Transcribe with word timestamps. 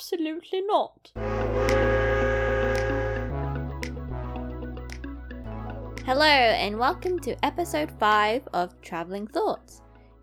Absolutely 0.00 0.62
not. 0.62 1.12
Hello, 6.06 6.24
and 6.24 6.78
welcome 6.78 7.18
to 7.18 7.44
episode 7.44 7.92
5 8.00 8.48
of 8.54 8.80
Traveling 8.80 9.26
Thoughts. 9.26 9.82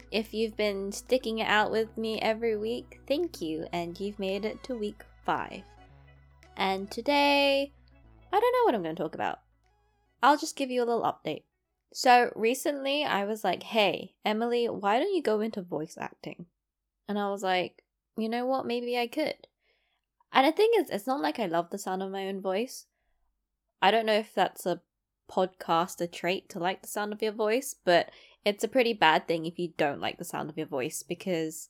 If 0.09 0.33
you've 0.33 0.57
been 0.57 0.91
sticking 0.91 1.39
it 1.39 1.47
out 1.47 1.69
with 1.69 1.95
me 1.95 2.19
every 2.21 2.57
week, 2.57 3.01
thank 3.07 3.39
you, 3.39 3.67
and 3.71 3.99
you've 3.99 4.17
made 4.17 4.45
it 4.45 4.63
to 4.63 4.76
week 4.76 5.03
5. 5.28 5.62
And 6.57 6.89
today, 6.89 7.71
I 8.33 8.39
don't 8.39 8.53
know 8.53 8.63
what 8.65 8.73
I'm 8.73 8.81
going 8.81 8.96
to 8.96 9.03
talk 9.03 9.13
about. 9.13 9.41
I'll 10.23 10.39
just 10.39 10.55
give 10.55 10.71
you 10.71 10.83
a 10.83 10.89
little 10.89 11.03
update. 11.03 11.44
So, 11.94 12.31
recently 12.35 13.03
I 13.03 13.25
was 13.25 13.44
like, 13.44 13.62
hey, 13.62 14.15
Emily, 14.25 14.65
why 14.65 14.97
don't 14.97 15.13
you 15.13 15.21
go 15.21 15.39
into 15.39 15.62
voice 15.62 15.99
acting? 16.02 16.48
And 17.07 17.20
I 17.20 17.30
was 17.30 17.44
like, 17.44 17.84
you 18.17 18.27
know 18.27 18.48
what, 18.48 18.66
maybe 18.66 18.98
I 18.98 19.05
could. 19.05 19.48
And 20.31 20.45
the 20.45 20.52
thing 20.52 20.70
is, 20.77 20.89
it's 20.89 21.07
not 21.07 21.21
like 21.21 21.39
I 21.39 21.45
love 21.45 21.70
the 21.70 21.77
sound 21.77 22.03
of 22.03 22.11
my 22.11 22.27
own 22.27 22.41
voice. 22.41 22.85
I 23.81 23.91
don't 23.91 24.05
know 24.05 24.13
if 24.13 24.33
that's 24.33 24.65
a 24.65 24.81
podcaster 25.29 26.11
trait 26.11 26.49
to 26.49 26.59
like 26.59 26.81
the 26.81 26.88
sound 26.88 27.13
of 27.13 27.21
your 27.21 27.31
voice, 27.31 27.75
but 27.85 28.09
it's 28.45 28.63
a 28.63 28.69
pretty 28.69 28.93
bad 28.93 29.27
thing 29.27 29.45
if 29.45 29.59
you 29.59 29.73
don't 29.77 29.99
like 29.99 30.17
the 30.17 30.25
sound 30.25 30.49
of 30.49 30.57
your 30.57 30.67
voice 30.67 31.03
because 31.03 31.69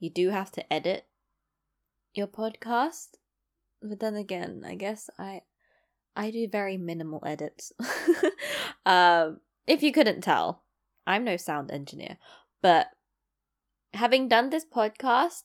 you 0.00 0.10
do 0.10 0.30
have 0.30 0.50
to 0.52 0.72
edit 0.72 1.06
your 2.14 2.26
podcast. 2.26 3.14
But 3.82 4.00
then 4.00 4.14
again, 4.16 4.62
I 4.66 4.74
guess 4.74 5.10
I 5.18 5.42
I 6.16 6.30
do 6.30 6.48
very 6.48 6.76
minimal 6.76 7.22
edits. 7.26 7.72
um, 8.86 9.40
if 9.66 9.82
you 9.82 9.92
couldn't 9.92 10.20
tell, 10.20 10.62
I'm 11.06 11.24
no 11.24 11.36
sound 11.36 11.70
engineer, 11.70 12.18
but 12.62 12.88
having 13.94 14.28
done 14.28 14.50
this 14.50 14.64
podcast 14.64 15.42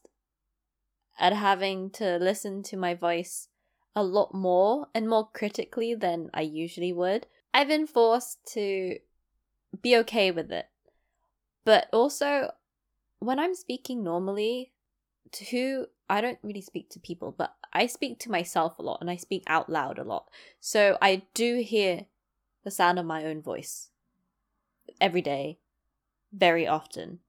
and 1.20 1.36
having 1.36 1.90
to 1.92 2.18
listen 2.18 2.64
to 2.64 2.78
my 2.78 2.94
voice 2.96 3.50
a 3.96 4.04
lot 4.04 4.34
more 4.34 4.88
and 4.96 5.10
more 5.10 5.30
critically 5.34 5.94
than 5.94 6.30
I 6.34 6.42
usually 6.42 6.94
would, 6.94 7.28
I've 7.54 7.68
been 7.68 7.88
forced 7.88 8.40
to 8.54 8.98
be 9.82 9.98
okay 9.98 10.32
with 10.32 10.52
it. 10.52 10.68
But 11.66 11.88
also, 11.92 12.52
when 13.20 13.40
I'm 13.40 13.54
speaking 13.54 14.04
normally, 14.04 14.72
to 15.32 15.46
who 15.46 15.86
I 16.10 16.22
don't 16.22 16.40
really 16.42 16.62
speak 16.62 16.90
to 16.92 17.00
people, 17.00 17.36
but 17.38 17.54
I 17.72 17.86
speak 17.86 18.20
to 18.20 18.32
myself 18.32 18.80
a 18.80 18.82
lot 18.82 19.00
and 19.02 19.10
I 19.10 19.16
speak 19.16 19.44
out 19.46 19.70
loud 19.70 20.00
a 20.00 20.04
lot. 20.04 20.30
So 20.60 20.98
I 21.02 21.24
do 21.34 21.62
hear 21.62 22.06
the 22.64 22.72
sound 22.72 22.98
of 22.98 23.06
my 23.06 23.26
own 23.26 23.42
voice 23.42 23.90
every 25.00 25.22
day, 25.22 25.60
very 26.34 26.66
often. 26.68 27.20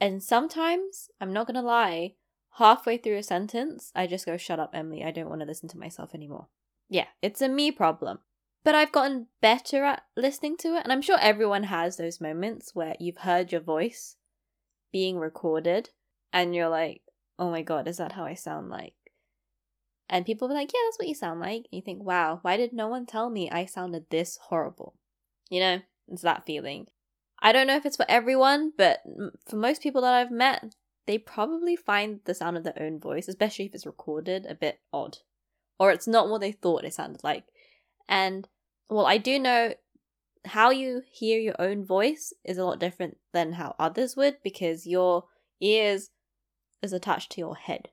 And 0.00 0.22
sometimes, 0.22 1.08
I'm 1.20 1.32
not 1.32 1.46
gonna 1.46 1.62
lie, 1.62 2.14
halfway 2.56 2.98
through 2.98 3.18
a 3.18 3.22
sentence, 3.22 3.92
I 3.94 4.06
just 4.06 4.26
go, 4.26 4.36
Shut 4.36 4.60
up, 4.60 4.70
Emily, 4.74 5.04
I 5.04 5.10
don't 5.10 5.28
want 5.28 5.40
to 5.40 5.46
listen 5.46 5.68
to 5.70 5.78
myself 5.78 6.14
anymore. 6.14 6.48
Yeah, 6.88 7.06
it's 7.22 7.40
a 7.40 7.48
me 7.48 7.70
problem. 7.70 8.18
But 8.64 8.74
I've 8.74 8.92
gotten 8.92 9.26
better 9.40 9.84
at 9.84 10.04
listening 10.16 10.56
to 10.58 10.76
it, 10.76 10.84
and 10.84 10.92
I'm 10.92 11.02
sure 11.02 11.18
everyone 11.20 11.64
has 11.64 11.96
those 11.96 12.20
moments 12.20 12.74
where 12.74 12.94
you've 13.00 13.18
heard 13.18 13.50
your 13.50 13.60
voice 13.60 14.16
being 14.92 15.18
recorded 15.18 15.90
and 16.32 16.54
you're 16.54 16.68
like, 16.68 17.02
oh 17.38 17.50
my 17.50 17.62
god, 17.62 17.88
is 17.88 17.96
that 17.96 18.12
how 18.12 18.24
I 18.24 18.34
sound 18.34 18.68
like? 18.68 18.94
And 20.08 20.26
people 20.26 20.46
be 20.46 20.54
like, 20.54 20.70
yeah, 20.72 20.80
that's 20.84 20.98
what 20.98 21.08
you 21.08 21.14
sound 21.14 21.40
like. 21.40 21.66
And 21.72 21.72
you 21.72 21.82
think, 21.82 22.02
wow, 22.02 22.38
why 22.42 22.56
did 22.56 22.72
no 22.72 22.86
one 22.86 23.06
tell 23.06 23.30
me 23.30 23.50
I 23.50 23.64
sounded 23.64 24.04
this 24.10 24.38
horrible? 24.42 24.94
You 25.48 25.60
know, 25.60 25.80
it's 26.08 26.22
that 26.22 26.44
feeling. 26.44 26.86
I 27.40 27.52
don't 27.52 27.66
know 27.66 27.76
if 27.76 27.86
it's 27.86 27.96
for 27.96 28.06
everyone, 28.08 28.72
but 28.76 29.02
for 29.48 29.56
most 29.56 29.82
people 29.82 30.02
that 30.02 30.14
I've 30.14 30.30
met, 30.30 30.74
they 31.06 31.18
probably 31.18 31.76
find 31.76 32.20
the 32.24 32.34
sound 32.34 32.56
of 32.56 32.64
their 32.64 32.80
own 32.80 33.00
voice, 33.00 33.28
especially 33.28 33.66
if 33.66 33.74
it's 33.74 33.86
recorded, 33.86 34.46
a 34.46 34.54
bit 34.54 34.80
odd. 34.92 35.18
Or 35.78 35.90
it's 35.90 36.06
not 36.06 36.28
what 36.28 36.40
they 36.40 36.52
thought 36.52 36.84
it 36.84 36.94
sounded 36.94 37.24
like. 37.24 37.44
And, 38.08 38.48
well, 38.88 39.06
I 39.06 39.18
do 39.18 39.38
know 39.38 39.74
how 40.44 40.70
you 40.70 41.02
hear 41.10 41.38
your 41.38 41.56
own 41.58 41.84
voice 41.84 42.32
is 42.44 42.58
a 42.58 42.64
lot 42.64 42.78
different 42.78 43.16
than 43.32 43.52
how 43.54 43.74
others 43.78 44.16
would 44.16 44.36
because 44.42 44.86
your 44.86 45.24
ears 45.60 46.10
is 46.82 46.92
attached 46.92 47.30
to 47.32 47.40
your 47.40 47.56
head. 47.56 47.88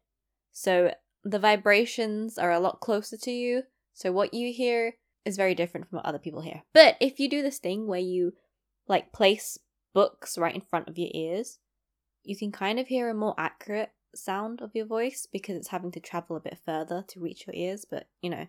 So 0.52 0.94
the 1.24 1.40
vibrations 1.40 2.38
are 2.38 2.52
a 2.52 2.59
lot 2.59 2.80
closer 2.80 3.18
to 3.18 3.31
you. 3.31 3.64
So 3.94 4.12
what 4.12 4.34
you 4.34 4.52
hear 4.52 4.96
is 5.25 5.38
very 5.38 5.53
different 5.53 5.90
from 5.90 5.98
what 5.98 6.06
other 6.06 6.19
people 6.19 6.42
hear. 6.42 6.64
But 6.74 6.96
if 7.00 7.19
you 7.19 7.30
do 7.30 7.42
this 7.42 7.59
thing 7.59 7.88
where 7.88 8.00
you 8.00 8.34
like 8.88 9.12
place 9.12 9.59
books 9.94 10.38
right 10.38 10.56
in 10.56 10.62
front 10.62 10.88
of 10.88 10.98
your 10.98 11.09
ears, 11.14 11.59
you 12.29 12.38
can 12.38 12.51
kind 12.51 12.79
of 12.79 12.88
hear 12.88 13.09
a 13.09 13.13
more 13.16 13.34
accurate 13.40 13.90
sound 14.13 14.62
of 14.62 14.69
your 14.75 14.85
voice 14.85 15.28
because 15.31 15.56
it's 15.56 15.69
having 15.69 15.90
to 15.90 16.00
travel 16.00 16.35
a 16.35 16.40
bit 16.40 16.59
further 16.63 17.03
to 17.07 17.19
reach 17.19 17.47
your 17.47 17.56
ears. 17.56 17.85
But 17.90 18.07
you 18.22 18.29
know, 18.29 18.45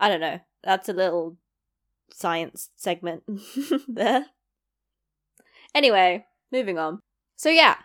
I 0.00 0.08
don't 0.08 0.20
know. 0.20 0.40
That's 0.64 0.88
a 0.88 0.92
little 0.92 1.36
science 2.12 2.70
segment 2.74 3.22
there. 3.88 4.26
Anyway, 5.72 6.26
moving 6.50 6.76
on. 6.76 6.98
So 7.36 7.50
yeah, 7.50 7.76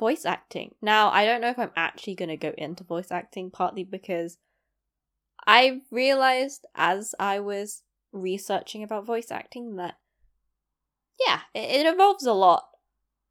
voice 0.00 0.24
acting. 0.24 0.74
Now, 0.82 1.10
I 1.10 1.24
don't 1.24 1.40
know 1.40 1.50
if 1.50 1.58
I'm 1.58 1.70
actually 1.76 2.16
going 2.16 2.30
to 2.30 2.36
go 2.36 2.52
into 2.58 2.82
voice 2.82 3.12
acting, 3.12 3.52
partly 3.52 3.84
because 3.84 4.36
I 5.46 5.82
realized 5.92 6.66
as 6.74 7.14
I 7.20 7.38
was 7.38 7.84
researching 8.10 8.82
about 8.82 9.06
voice 9.06 9.30
acting 9.30 9.76
that, 9.76 9.94
yeah, 11.24 11.42
it, 11.54 11.70
it 11.70 11.86
involves 11.86 12.26
a 12.26 12.32
lot. 12.32 12.64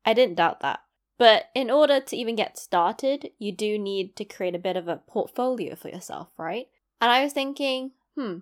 I 0.05 0.13
didn't 0.13 0.37
doubt 0.37 0.61
that. 0.61 0.79
But 1.19 1.49
in 1.53 1.69
order 1.69 1.99
to 1.99 2.15
even 2.15 2.37
get 2.37 2.57
started, 2.57 3.31
you 3.37 3.51
do 3.51 3.77
need 3.77 4.15
to 4.15 4.25
create 4.25 4.55
a 4.55 4.59
bit 4.59 4.77
of 4.77 4.87
a 4.87 5.01
portfolio 5.05 5.75
for 5.75 5.89
yourself, 5.89 6.29
right? 6.37 6.67
And 7.01 7.11
I 7.11 7.23
was 7.23 7.33
thinking, 7.33 7.91
hmm, 8.15 8.37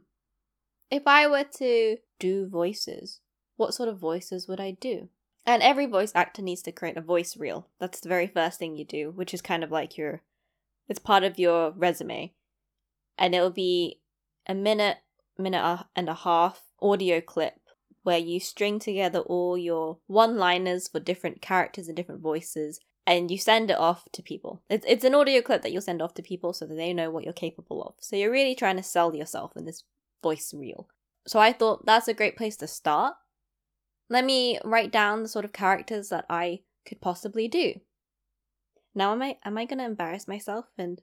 if 0.91 1.07
I 1.07 1.27
were 1.27 1.43
to 1.57 1.97
do 2.19 2.47
voices, 2.47 3.19
what 3.55 3.73
sort 3.73 3.89
of 3.89 3.97
voices 3.97 4.47
would 4.47 4.59
I 4.59 4.71
do? 4.71 5.09
And 5.43 5.63
every 5.63 5.87
voice 5.87 6.11
actor 6.13 6.43
needs 6.43 6.61
to 6.63 6.71
create 6.71 6.97
a 6.97 7.01
voice 7.01 7.35
reel. 7.35 7.67
That's 7.79 7.99
the 7.99 8.09
very 8.09 8.27
first 8.27 8.59
thing 8.59 8.77
you 8.77 8.85
do, 8.85 9.09
which 9.09 9.33
is 9.33 9.41
kind 9.41 9.63
of 9.63 9.71
like 9.71 9.97
your 9.97 10.21
it's 10.87 10.99
part 10.99 11.23
of 11.23 11.39
your 11.39 11.71
resume. 11.71 12.33
And 13.17 13.33
it'll 13.33 13.49
be 13.49 14.01
a 14.45 14.53
minute, 14.53 14.97
minute 15.37 15.85
and 15.95 16.07
a 16.07 16.13
half 16.13 16.63
audio 16.79 17.21
clip 17.21 17.59
where 18.03 18.17
you 18.17 18.39
string 18.39 18.79
together 18.79 19.19
all 19.19 19.57
your 19.57 19.97
one-liners 20.07 20.87
for 20.87 20.99
different 20.99 21.41
characters 21.41 21.87
and 21.87 21.95
different 21.95 22.21
voices 22.21 22.79
and 23.05 23.31
you 23.31 23.37
send 23.37 23.71
it 23.71 23.77
off 23.77 24.03
to 24.11 24.21
people. 24.21 24.61
It's 24.69 24.85
it's 24.87 25.05
an 25.05 25.15
audio 25.15 25.41
clip 25.41 25.61
that 25.61 25.71
you'll 25.71 25.81
send 25.81 26.01
off 26.01 26.13
to 26.15 26.21
people 26.21 26.53
so 26.53 26.65
that 26.65 26.75
they 26.75 26.93
know 26.93 27.09
what 27.09 27.23
you're 27.23 27.33
capable 27.33 27.81
of. 27.83 27.93
So 27.99 28.15
you're 28.15 28.31
really 28.31 28.55
trying 28.55 28.75
to 28.77 28.83
sell 28.83 29.15
yourself 29.15 29.53
in 29.55 29.65
this 29.65 29.83
voice 30.21 30.53
reel. 30.53 30.89
So 31.25 31.39
I 31.39 31.53
thought 31.53 31.85
that's 31.85 32.07
a 32.07 32.13
great 32.13 32.35
place 32.35 32.57
to 32.57 32.67
start 32.67 33.15
let 34.09 34.25
me 34.25 34.59
write 34.63 34.91
down 34.91 35.23
the 35.23 35.29
sort 35.29 35.45
of 35.45 35.53
characters 35.53 36.09
that 36.09 36.25
I 36.29 36.61
could 36.85 37.01
possibly 37.01 37.47
do. 37.47 37.75
Now 38.95 39.11
am 39.11 39.21
I 39.21 39.37
am 39.43 39.57
I 39.57 39.65
gonna 39.65 39.85
embarrass 39.85 40.27
myself 40.27 40.65
and 40.77 41.01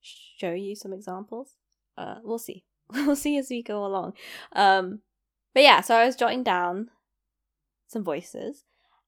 show 0.00 0.52
you 0.52 0.76
some 0.76 0.92
examples? 0.92 1.56
Uh 1.96 2.16
we'll 2.22 2.38
see. 2.38 2.64
we'll 2.92 3.16
see 3.16 3.38
as 3.38 3.48
we 3.50 3.62
go 3.62 3.84
along. 3.84 4.14
Um 4.54 5.00
but 5.54 5.62
yeah, 5.62 5.80
so 5.80 5.94
I 5.96 6.04
was 6.04 6.16
jotting 6.16 6.42
down 6.42 6.90
some 7.86 8.04
voices. 8.04 8.64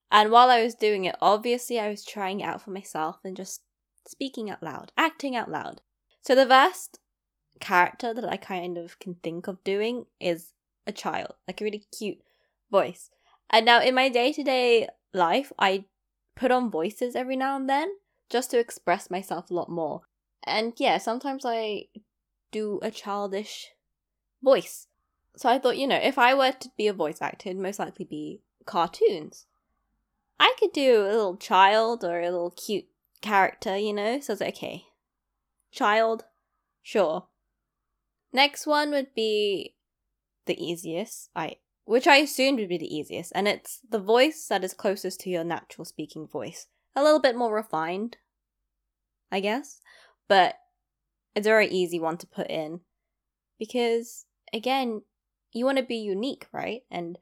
And 0.09 0.31
while 0.31 0.49
I 0.49 0.63
was 0.63 0.73
doing 0.73 1.05
it, 1.05 1.15
obviously 1.21 1.79
I 1.79 1.89
was 1.89 2.05
trying 2.05 2.39
it 2.39 2.45
out 2.45 2.61
for 2.61 2.71
myself 2.71 3.19
and 3.23 3.35
just 3.35 3.61
speaking 4.07 4.49
out 4.49 4.63
loud, 4.63 4.91
acting 4.97 5.35
out 5.35 5.51
loud. 5.51 5.81
So 6.21 6.33
the 6.33 6.45
first 6.45 6.99
character 7.59 8.13
that 8.13 8.25
I 8.25 8.37
kind 8.37 8.77
of 8.77 8.99
can 8.99 9.15
think 9.15 9.47
of 9.47 9.63
doing 9.63 10.05
is 10.19 10.53
a 10.85 10.91
child, 10.91 11.33
like 11.47 11.59
a 11.59 11.63
really 11.63 11.83
cute 11.97 12.19
voice. 12.71 13.09
And 13.49 13.65
now 13.65 13.81
in 13.81 13.95
my 13.95 14.09
day 14.09 14.31
to 14.33 14.43
day 14.43 14.87
life, 15.13 15.51
I 15.59 15.85
put 16.35 16.51
on 16.51 16.71
voices 16.71 17.15
every 17.15 17.35
now 17.35 17.55
and 17.55 17.69
then 17.69 17.89
just 18.29 18.51
to 18.51 18.59
express 18.59 19.09
myself 19.09 19.49
a 19.49 19.53
lot 19.53 19.69
more. 19.69 20.01
And 20.45 20.73
yeah, 20.77 20.97
sometimes 20.97 21.45
I 21.45 21.85
do 22.51 22.79
a 22.81 22.91
childish 22.91 23.71
voice. 24.41 24.87
So 25.37 25.49
I 25.49 25.59
thought, 25.59 25.77
you 25.77 25.87
know, 25.87 25.99
if 26.01 26.17
I 26.17 26.33
were 26.33 26.51
to 26.51 26.71
be 26.77 26.87
a 26.87 26.93
voice 26.93 27.21
actor, 27.21 27.49
it'd 27.49 27.61
most 27.61 27.77
likely 27.77 28.05
be 28.05 28.41
cartoons. 28.65 29.45
I 30.39 30.53
could 30.59 30.73
do 30.73 31.03
a 31.03 31.07
little 31.07 31.37
child 31.37 32.03
or 32.03 32.19
a 32.19 32.31
little 32.31 32.51
cute 32.51 32.87
character, 33.21 33.77
you 33.77 33.93
know? 33.93 34.19
So 34.19 34.33
it's 34.33 34.41
okay. 34.41 34.85
Child, 35.71 36.25
sure. 36.81 37.27
Next 38.33 38.65
one 38.65 38.89
would 38.91 39.13
be 39.13 39.75
the 40.45 40.63
easiest. 40.63 41.29
I 41.35 41.57
which 41.85 42.05
I 42.05 42.17
assumed 42.17 42.59
would 42.59 42.67
be 42.67 42.77
the 42.77 42.93
easiest, 42.93 43.31
and 43.33 43.47
it's 43.47 43.79
the 43.89 43.99
voice 43.99 44.47
that 44.47 44.63
is 44.63 44.73
closest 44.73 45.21
to 45.21 45.29
your 45.29 45.45
natural 45.45 45.85
speaking 45.85 46.27
voice. 46.27 46.67
A 46.95 47.03
little 47.03 47.21
bit 47.21 47.37
more 47.37 47.55
refined, 47.55 48.17
I 49.31 49.39
guess, 49.39 49.79
but 50.27 50.55
it's 51.33 51.47
a 51.47 51.49
very 51.49 51.69
easy 51.69 51.97
one 51.97 52.17
to 52.17 52.27
put 52.27 52.49
in 52.49 52.81
because, 53.57 54.25
again, 54.51 55.03
you 55.51 55.65
want 55.65 55.77
to 55.77 55.83
be 55.83 55.97
unique, 55.97 56.47
right? 56.51 56.81
And 56.91 57.17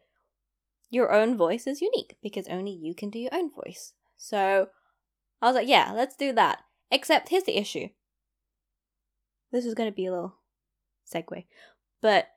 your 0.89 1.12
own 1.12 1.38
voice 1.38 1.68
is 1.68 1.81
unique 1.81 2.18
because 2.22 2.48
only 2.48 2.72
you 2.72 2.94
can 2.94 3.10
do 3.10 3.19
your 3.19 3.33
own 3.33 3.51
voice. 3.51 3.94
So 4.18 4.69
I 5.42 5.48
was 5.48 5.56
like, 5.56 5.68
yeah, 5.68 5.92
let's 5.94 6.16
do 6.16 6.33
that. 6.33 6.60
Except 6.92 7.30
here's 7.30 7.44
the 7.44 7.57
issue. 7.57 7.89
This 9.51 9.66
is 9.66 9.74
going 9.74 9.89
to 9.89 9.95
be 9.95 10.06
a 10.06 10.12
little 10.12 10.36
segue. 11.12 11.45
But 12.01 12.27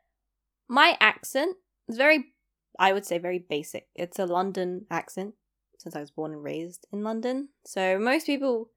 my 0.69 0.97
accent 1.01 1.57
is 1.89 1.97
very, 1.97 2.33
I 2.79 2.93
would 2.93 3.07
say, 3.07 3.19
very 3.19 3.39
basic. 3.39 3.89
It's 3.95 4.19
a 4.19 4.27
London 4.27 4.87
accent 4.91 5.35
since 5.79 5.95
I 5.95 6.01
was 6.01 6.11
born 6.11 6.33
and 6.33 6.43
raised 6.43 6.87
in 6.93 7.03
London. 7.03 7.49
So 7.65 7.99
most 7.99 8.27
people 8.27 8.71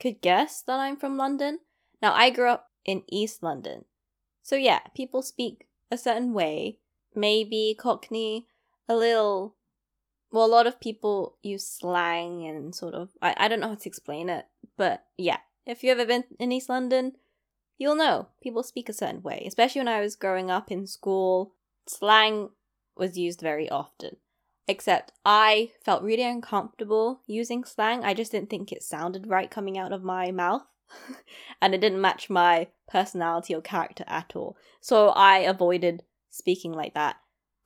could 0.00 0.20
guess 0.20 0.62
that 0.62 0.78
I'm 0.78 0.96
from 0.96 1.16
London. 1.16 1.60
Now, 2.00 2.12
I 2.12 2.30
grew 2.30 2.48
up 2.48 2.70
in 2.84 3.02
East 3.08 3.42
London. 3.42 3.84
So 4.42 4.54
yeah, 4.56 4.80
people 4.94 5.22
speak 5.22 5.66
a 5.90 5.98
certain 5.98 6.32
way. 6.32 6.78
Maybe 7.14 7.76
Cockney, 7.78 8.46
a 8.88 8.96
little. 8.96 9.56
Well, 10.30 10.44
a 10.44 10.48
lot 10.48 10.66
of 10.66 10.80
people 10.80 11.36
use 11.42 11.66
slang 11.66 12.46
and 12.46 12.74
sort 12.74 12.94
of. 12.94 13.10
I, 13.22 13.34
I 13.36 13.48
don't 13.48 13.60
know 13.60 13.68
how 13.68 13.74
to 13.74 13.88
explain 13.88 14.28
it, 14.28 14.46
but 14.76 15.04
yeah, 15.16 15.38
if 15.64 15.82
you've 15.82 15.98
ever 15.98 16.06
been 16.06 16.24
in 16.38 16.52
East 16.52 16.68
London, 16.68 17.12
you'll 17.78 17.94
know 17.94 18.28
people 18.42 18.62
speak 18.62 18.88
a 18.88 18.94
certain 18.94 19.22
way. 19.22 19.44
Especially 19.46 19.80
when 19.80 19.88
I 19.88 20.00
was 20.00 20.16
growing 20.16 20.50
up 20.50 20.70
in 20.70 20.86
school, 20.86 21.52
slang 21.86 22.50
was 22.96 23.18
used 23.18 23.40
very 23.40 23.68
often. 23.68 24.16
Except 24.68 25.12
I 25.24 25.70
felt 25.84 26.02
really 26.02 26.24
uncomfortable 26.24 27.20
using 27.26 27.64
slang. 27.64 28.04
I 28.04 28.14
just 28.14 28.32
didn't 28.32 28.50
think 28.50 28.72
it 28.72 28.82
sounded 28.82 29.28
right 29.28 29.50
coming 29.50 29.78
out 29.78 29.92
of 29.92 30.02
my 30.02 30.32
mouth. 30.32 30.64
and 31.62 31.74
it 31.74 31.80
didn't 31.80 32.00
match 32.00 32.30
my 32.30 32.68
personality 32.88 33.54
or 33.54 33.60
character 33.60 34.04
at 34.06 34.34
all. 34.34 34.56
So 34.80 35.08
I 35.10 35.38
avoided 35.38 36.02
speaking 36.30 36.72
like 36.72 36.94
that 36.94 37.16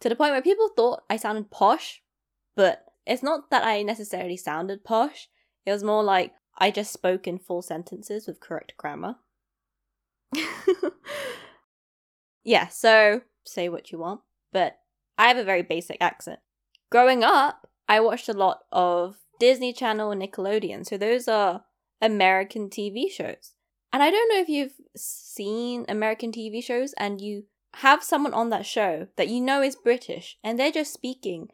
to 0.00 0.08
the 0.08 0.16
point 0.16 0.32
where 0.32 0.42
people 0.42 0.70
thought 0.74 1.02
I 1.10 1.16
sounded 1.16 1.50
posh, 1.50 2.02
but 2.56 2.84
it's 3.06 3.22
not 3.22 3.50
that 3.50 3.64
I 3.64 3.82
necessarily 3.82 4.36
sounded 4.36 4.84
posh. 4.84 5.28
It 5.66 5.72
was 5.72 5.84
more 5.84 6.02
like 6.02 6.32
I 6.56 6.70
just 6.70 6.92
spoke 6.92 7.26
in 7.26 7.38
full 7.38 7.62
sentences 7.62 8.26
with 8.26 8.40
correct 8.40 8.74
grammar. 8.76 9.16
yeah, 12.44 12.68
so 12.68 13.22
say 13.44 13.68
what 13.68 13.90
you 13.90 13.98
want, 13.98 14.20
but 14.52 14.78
I 15.18 15.28
have 15.28 15.36
a 15.36 15.44
very 15.44 15.62
basic 15.62 15.98
accent. 16.00 16.40
Growing 16.90 17.22
up, 17.22 17.68
I 17.88 18.00
watched 18.00 18.28
a 18.28 18.34
lot 18.34 18.60
of 18.72 19.16
Disney 19.38 19.72
Channel 19.72 20.10
and 20.10 20.22
Nickelodeon, 20.22 20.86
so 20.86 20.96
those 20.96 21.28
are 21.28 21.64
American 22.00 22.68
TV 22.68 23.10
shows. 23.10 23.54
And 23.92 24.02
I 24.02 24.10
don't 24.10 24.28
know 24.28 24.40
if 24.40 24.48
you've 24.48 24.74
seen 24.96 25.84
American 25.88 26.32
TV 26.32 26.62
shows 26.62 26.94
and 26.96 27.20
you 27.20 27.44
have 27.74 28.02
someone 28.02 28.34
on 28.34 28.50
that 28.50 28.66
show 28.66 29.08
that 29.16 29.28
you 29.28 29.40
know 29.40 29.62
is 29.62 29.76
British 29.76 30.38
and 30.42 30.58
they're 30.58 30.72
just 30.72 30.92
speaking 30.92 31.48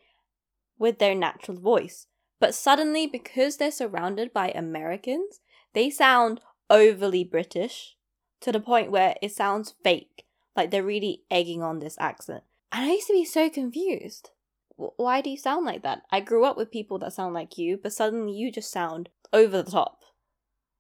with 0.78 0.98
their 0.98 1.14
natural 1.14 1.58
voice. 1.58 2.06
But 2.38 2.54
suddenly, 2.54 3.06
because 3.06 3.56
they're 3.56 3.70
surrounded 3.70 4.32
by 4.32 4.50
Americans, 4.50 5.40
they 5.72 5.88
sound 5.88 6.40
overly 6.68 7.24
British 7.24 7.96
to 8.40 8.52
the 8.52 8.60
point 8.60 8.90
where 8.90 9.14
it 9.22 9.32
sounds 9.32 9.74
fake, 9.82 10.26
like 10.54 10.70
they're 10.70 10.82
really 10.82 11.22
egging 11.30 11.62
on 11.62 11.78
this 11.78 11.96
accent. 11.98 12.44
And 12.72 12.84
I 12.84 12.92
used 12.92 13.06
to 13.06 13.14
be 13.14 13.24
so 13.24 13.48
confused. 13.48 14.30
Why 14.76 15.22
do 15.22 15.30
you 15.30 15.38
sound 15.38 15.64
like 15.64 15.82
that? 15.82 16.02
I 16.10 16.20
grew 16.20 16.44
up 16.44 16.58
with 16.58 16.70
people 16.70 16.98
that 16.98 17.14
sound 17.14 17.32
like 17.32 17.56
you, 17.56 17.78
but 17.82 17.94
suddenly 17.94 18.34
you 18.34 18.52
just 18.52 18.70
sound 18.70 19.08
over 19.32 19.62
the 19.62 19.70
top 19.70 20.00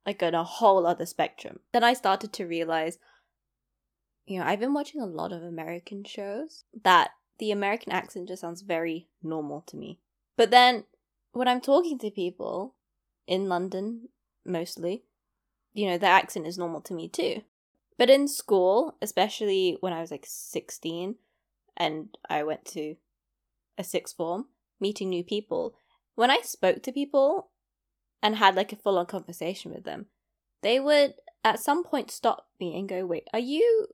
like 0.06 0.22
on 0.22 0.34
a 0.34 0.44
whole 0.44 0.86
other 0.86 1.04
spectrum. 1.04 1.58
Then 1.72 1.82
I 1.82 1.92
started 1.92 2.32
to 2.34 2.46
realize, 2.46 2.98
you 4.24 4.38
know, 4.38 4.46
I've 4.46 4.60
been 4.60 4.72
watching 4.72 5.00
a 5.00 5.06
lot 5.06 5.32
of 5.32 5.42
American 5.42 6.04
shows 6.04 6.64
that 6.84 7.10
the 7.38 7.50
American 7.50 7.92
accent 7.92 8.28
just 8.28 8.40
sounds 8.40 8.62
very 8.62 9.08
normal 9.22 9.62
to 9.66 9.76
me. 9.76 9.98
But 10.36 10.50
then 10.50 10.84
when 11.32 11.48
I'm 11.48 11.60
talking 11.60 11.98
to 11.98 12.10
people 12.10 12.76
in 13.26 13.48
London, 13.48 14.08
mostly, 14.44 15.02
you 15.74 15.86
know, 15.86 15.98
the 15.98 16.06
accent 16.06 16.46
is 16.46 16.56
normal 16.56 16.80
to 16.82 16.94
me 16.94 17.08
too. 17.08 17.42
But 17.98 18.10
in 18.10 18.28
school, 18.28 18.96
especially 19.02 19.76
when 19.80 19.92
I 19.92 20.00
was 20.00 20.10
like 20.10 20.24
16 20.26 21.16
and 21.76 22.16
I 22.30 22.42
went 22.44 22.64
to 22.66 22.96
a 23.76 23.84
sixth 23.84 24.16
form, 24.16 24.46
meeting 24.80 25.10
new 25.10 25.24
people, 25.24 25.74
when 26.14 26.30
I 26.30 26.38
spoke 26.42 26.82
to 26.82 26.92
people, 26.92 27.50
and 28.22 28.36
had 28.36 28.54
like 28.54 28.72
a 28.72 28.76
full 28.76 28.98
on 28.98 29.06
conversation 29.06 29.72
with 29.72 29.84
them, 29.84 30.06
they 30.62 30.80
would 30.80 31.14
at 31.44 31.60
some 31.60 31.84
point 31.84 32.10
stop 32.10 32.46
me 32.58 32.78
and 32.78 32.88
go, 32.88 33.06
Wait, 33.06 33.28
are 33.32 33.38
you 33.38 33.88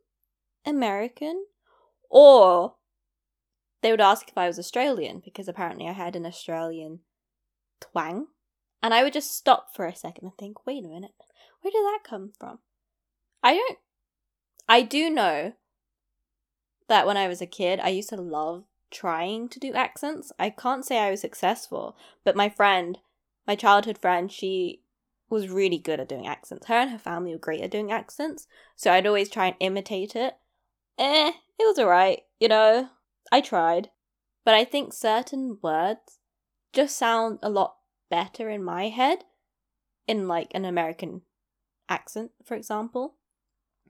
American? 0.64 1.46
Or 2.08 2.74
they 3.82 3.90
would 3.90 4.00
ask 4.00 4.28
if 4.28 4.38
I 4.38 4.46
was 4.46 4.58
Australian 4.58 5.20
because 5.24 5.48
apparently 5.48 5.88
I 5.88 5.92
had 5.92 6.16
an 6.16 6.26
Australian 6.26 7.00
twang. 7.80 8.28
And 8.82 8.92
I 8.92 9.02
would 9.02 9.12
just 9.12 9.36
stop 9.36 9.68
for 9.74 9.86
a 9.86 9.94
second 9.94 10.24
and 10.24 10.36
think, 10.36 10.66
wait 10.66 10.84
a 10.84 10.88
minute, 10.88 11.12
where 11.60 11.70
did 11.70 11.84
that 11.84 12.00
come 12.04 12.32
from? 12.38 12.58
I 13.42 13.54
don't. 13.54 13.78
I 14.68 14.82
do 14.82 15.08
know 15.10 15.52
that 16.88 17.06
when 17.06 17.16
I 17.16 17.28
was 17.28 17.40
a 17.40 17.46
kid, 17.46 17.80
I 17.80 17.88
used 17.88 18.08
to 18.08 18.16
love 18.16 18.64
trying 18.90 19.48
to 19.50 19.60
do 19.60 19.72
accents. 19.72 20.32
I 20.38 20.50
can't 20.50 20.84
say 20.84 20.98
I 20.98 21.10
was 21.10 21.20
successful, 21.20 21.96
but 22.24 22.36
my 22.36 22.48
friend 22.48 22.98
my 23.46 23.54
childhood 23.54 23.98
friend, 23.98 24.30
she 24.30 24.82
was 25.28 25.48
really 25.48 25.78
good 25.78 26.00
at 26.00 26.08
doing 26.08 26.26
accents. 26.26 26.66
Her 26.66 26.74
and 26.74 26.90
her 26.90 26.98
family 26.98 27.32
were 27.32 27.38
great 27.38 27.62
at 27.62 27.70
doing 27.70 27.90
accents, 27.90 28.46
so 28.76 28.92
I'd 28.92 29.06
always 29.06 29.30
try 29.30 29.46
and 29.46 29.56
imitate 29.60 30.14
it. 30.14 30.34
Eh, 30.98 31.32
it 31.58 31.64
was 31.64 31.78
alright, 31.78 32.22
you 32.38 32.48
know. 32.48 32.90
I 33.30 33.40
tried. 33.40 33.90
But 34.44 34.54
I 34.54 34.64
think 34.64 34.92
certain 34.92 35.58
words 35.62 36.18
just 36.72 36.98
sound 36.98 37.38
a 37.42 37.48
lot 37.48 37.76
better 38.10 38.50
in 38.50 38.62
my 38.62 38.88
head 38.88 39.24
in 40.06 40.28
like 40.28 40.50
an 40.54 40.64
American 40.64 41.22
accent, 41.88 42.32
for 42.44 42.54
example. 42.54 43.14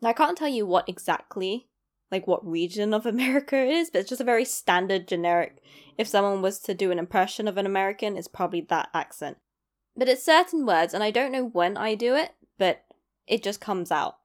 Now, 0.01 0.11
I 0.11 0.15
can't 0.15 0.37
tell 0.37 0.49
you 0.49 0.67
what 0.67 0.89
exactly 0.89 1.69
like 2.13 2.27
what 2.27 2.47
region 2.47 2.93
of 2.93 3.07
America 3.07 3.57
it 3.57 3.71
is, 3.71 3.91
but 3.91 4.01
it's 4.01 4.11
just 4.11 4.21
a 4.21 4.25
very 4.25 4.45
standard 4.45 5.09
generic. 5.09 5.61
If 5.99 6.07
someone 6.07 6.43
was 6.43 6.61
to 6.61 6.75
do 6.75 6.91
an 6.93 6.99
impression 6.99 7.49
of 7.49 7.57
an 7.57 7.67
American, 7.67 8.17
it's 8.17 8.29
probably 8.29 8.61
that 8.69 8.91
accent. 8.95 9.39
But 9.97 10.09
it's 10.09 10.25
certain 10.25 10.67
words, 10.67 10.94
and 10.94 11.03
I 11.03 11.11
don't 11.11 11.33
know 11.33 11.44
when 11.44 11.77
I 11.77 11.94
do 11.94 12.15
it, 12.15 12.33
but 12.59 12.85
it 13.27 13.43
just 13.43 13.61
comes 13.61 13.91
out. 13.91 14.17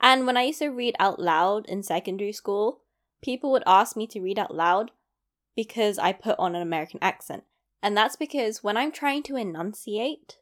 And 0.00 0.26
when 0.26 0.36
I 0.36 0.42
used 0.42 0.58
to 0.58 0.68
read 0.68 0.96
out 0.98 1.20
loud 1.20 1.66
in 1.66 1.82
secondary 1.82 2.32
school, 2.32 2.80
people 3.22 3.52
would 3.52 3.62
ask 3.66 3.96
me 3.96 4.06
to 4.08 4.20
read 4.20 4.38
out 4.38 4.54
loud 4.54 4.90
because 5.54 5.98
I 5.98 6.12
put 6.12 6.38
on 6.38 6.56
an 6.56 6.62
American 6.62 6.98
accent. 7.00 7.44
And 7.82 7.96
that's 7.96 8.16
because 8.16 8.64
when 8.64 8.76
I'm 8.76 8.90
trying 8.90 9.22
to 9.24 9.36
enunciate, 9.36 10.38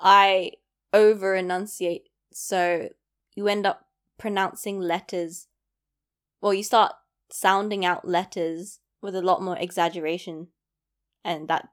I 0.00 0.52
over 0.92 1.34
enunciate. 1.34 2.08
So 2.32 2.88
you 3.36 3.46
end 3.46 3.66
up 3.66 3.86
pronouncing 4.18 4.80
letters 4.80 5.48
well, 6.44 6.52
you 6.52 6.62
start 6.62 6.92
sounding 7.30 7.86
out 7.86 8.06
letters 8.06 8.80
with 9.00 9.16
a 9.16 9.22
lot 9.22 9.40
more 9.40 9.56
exaggeration. 9.56 10.48
And 11.24 11.48
that 11.48 11.70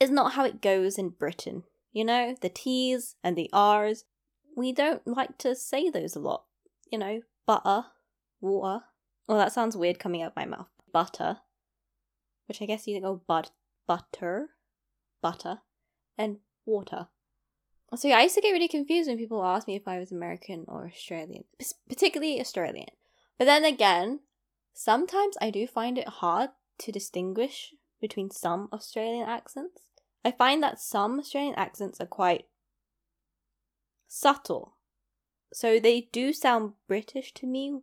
is 0.00 0.10
not 0.10 0.32
how 0.32 0.44
it 0.44 0.60
goes 0.60 0.98
in 0.98 1.10
Britain. 1.10 1.62
You 1.92 2.04
know, 2.04 2.36
the 2.40 2.48
T's 2.48 3.16
and 3.22 3.36
the 3.36 3.50
R's, 3.52 4.04
we 4.56 4.72
don't 4.72 5.06
like 5.06 5.38
to 5.38 5.54
say 5.54 5.90
those 5.90 6.16
a 6.16 6.20
lot. 6.20 6.44
You 6.90 6.98
know, 6.98 7.22
butter, 7.46 7.86
water. 8.40 8.84
Well, 9.28 9.38
that 9.38 9.52
sounds 9.52 9.76
weird 9.76 9.98
coming 9.98 10.22
out 10.22 10.36
my 10.36 10.44
mouth. 10.44 10.68
Butter, 10.92 11.38
which 12.46 12.60
I 12.60 12.66
guess 12.66 12.86
you 12.86 12.94
think, 12.94 13.04
oh, 13.04 13.22
but 13.26 13.50
butter, 13.86 14.50
butter, 15.22 15.60
and 16.18 16.38
water. 16.66 17.08
So 17.94 18.08
yeah, 18.08 18.18
I 18.18 18.22
used 18.22 18.34
to 18.36 18.40
get 18.40 18.52
really 18.52 18.68
confused 18.68 19.08
when 19.08 19.18
people 19.18 19.44
asked 19.44 19.68
me 19.68 19.76
if 19.76 19.86
I 19.86 19.98
was 19.98 20.10
American 20.10 20.64
or 20.66 20.86
Australian, 20.86 21.44
particularly 21.88 22.40
Australian. 22.40 22.88
But 23.38 23.44
then 23.44 23.64
again, 23.64 24.20
sometimes 24.72 25.36
I 25.40 25.50
do 25.50 25.66
find 25.66 25.98
it 25.98 26.08
hard 26.08 26.50
to 26.78 26.92
distinguish 26.92 27.74
between 28.00 28.30
some 28.30 28.68
Australian 28.72 29.28
accents. 29.28 29.82
I 30.24 30.30
find 30.30 30.62
that 30.62 30.80
some 30.80 31.18
Australian 31.18 31.54
accents 31.56 32.00
are 32.00 32.06
quite 32.06 32.46
subtle. 34.08 34.76
So 35.52 35.78
they 35.78 36.08
do 36.12 36.32
sound 36.32 36.74
British 36.86 37.32
to 37.34 37.46
me 37.46 37.80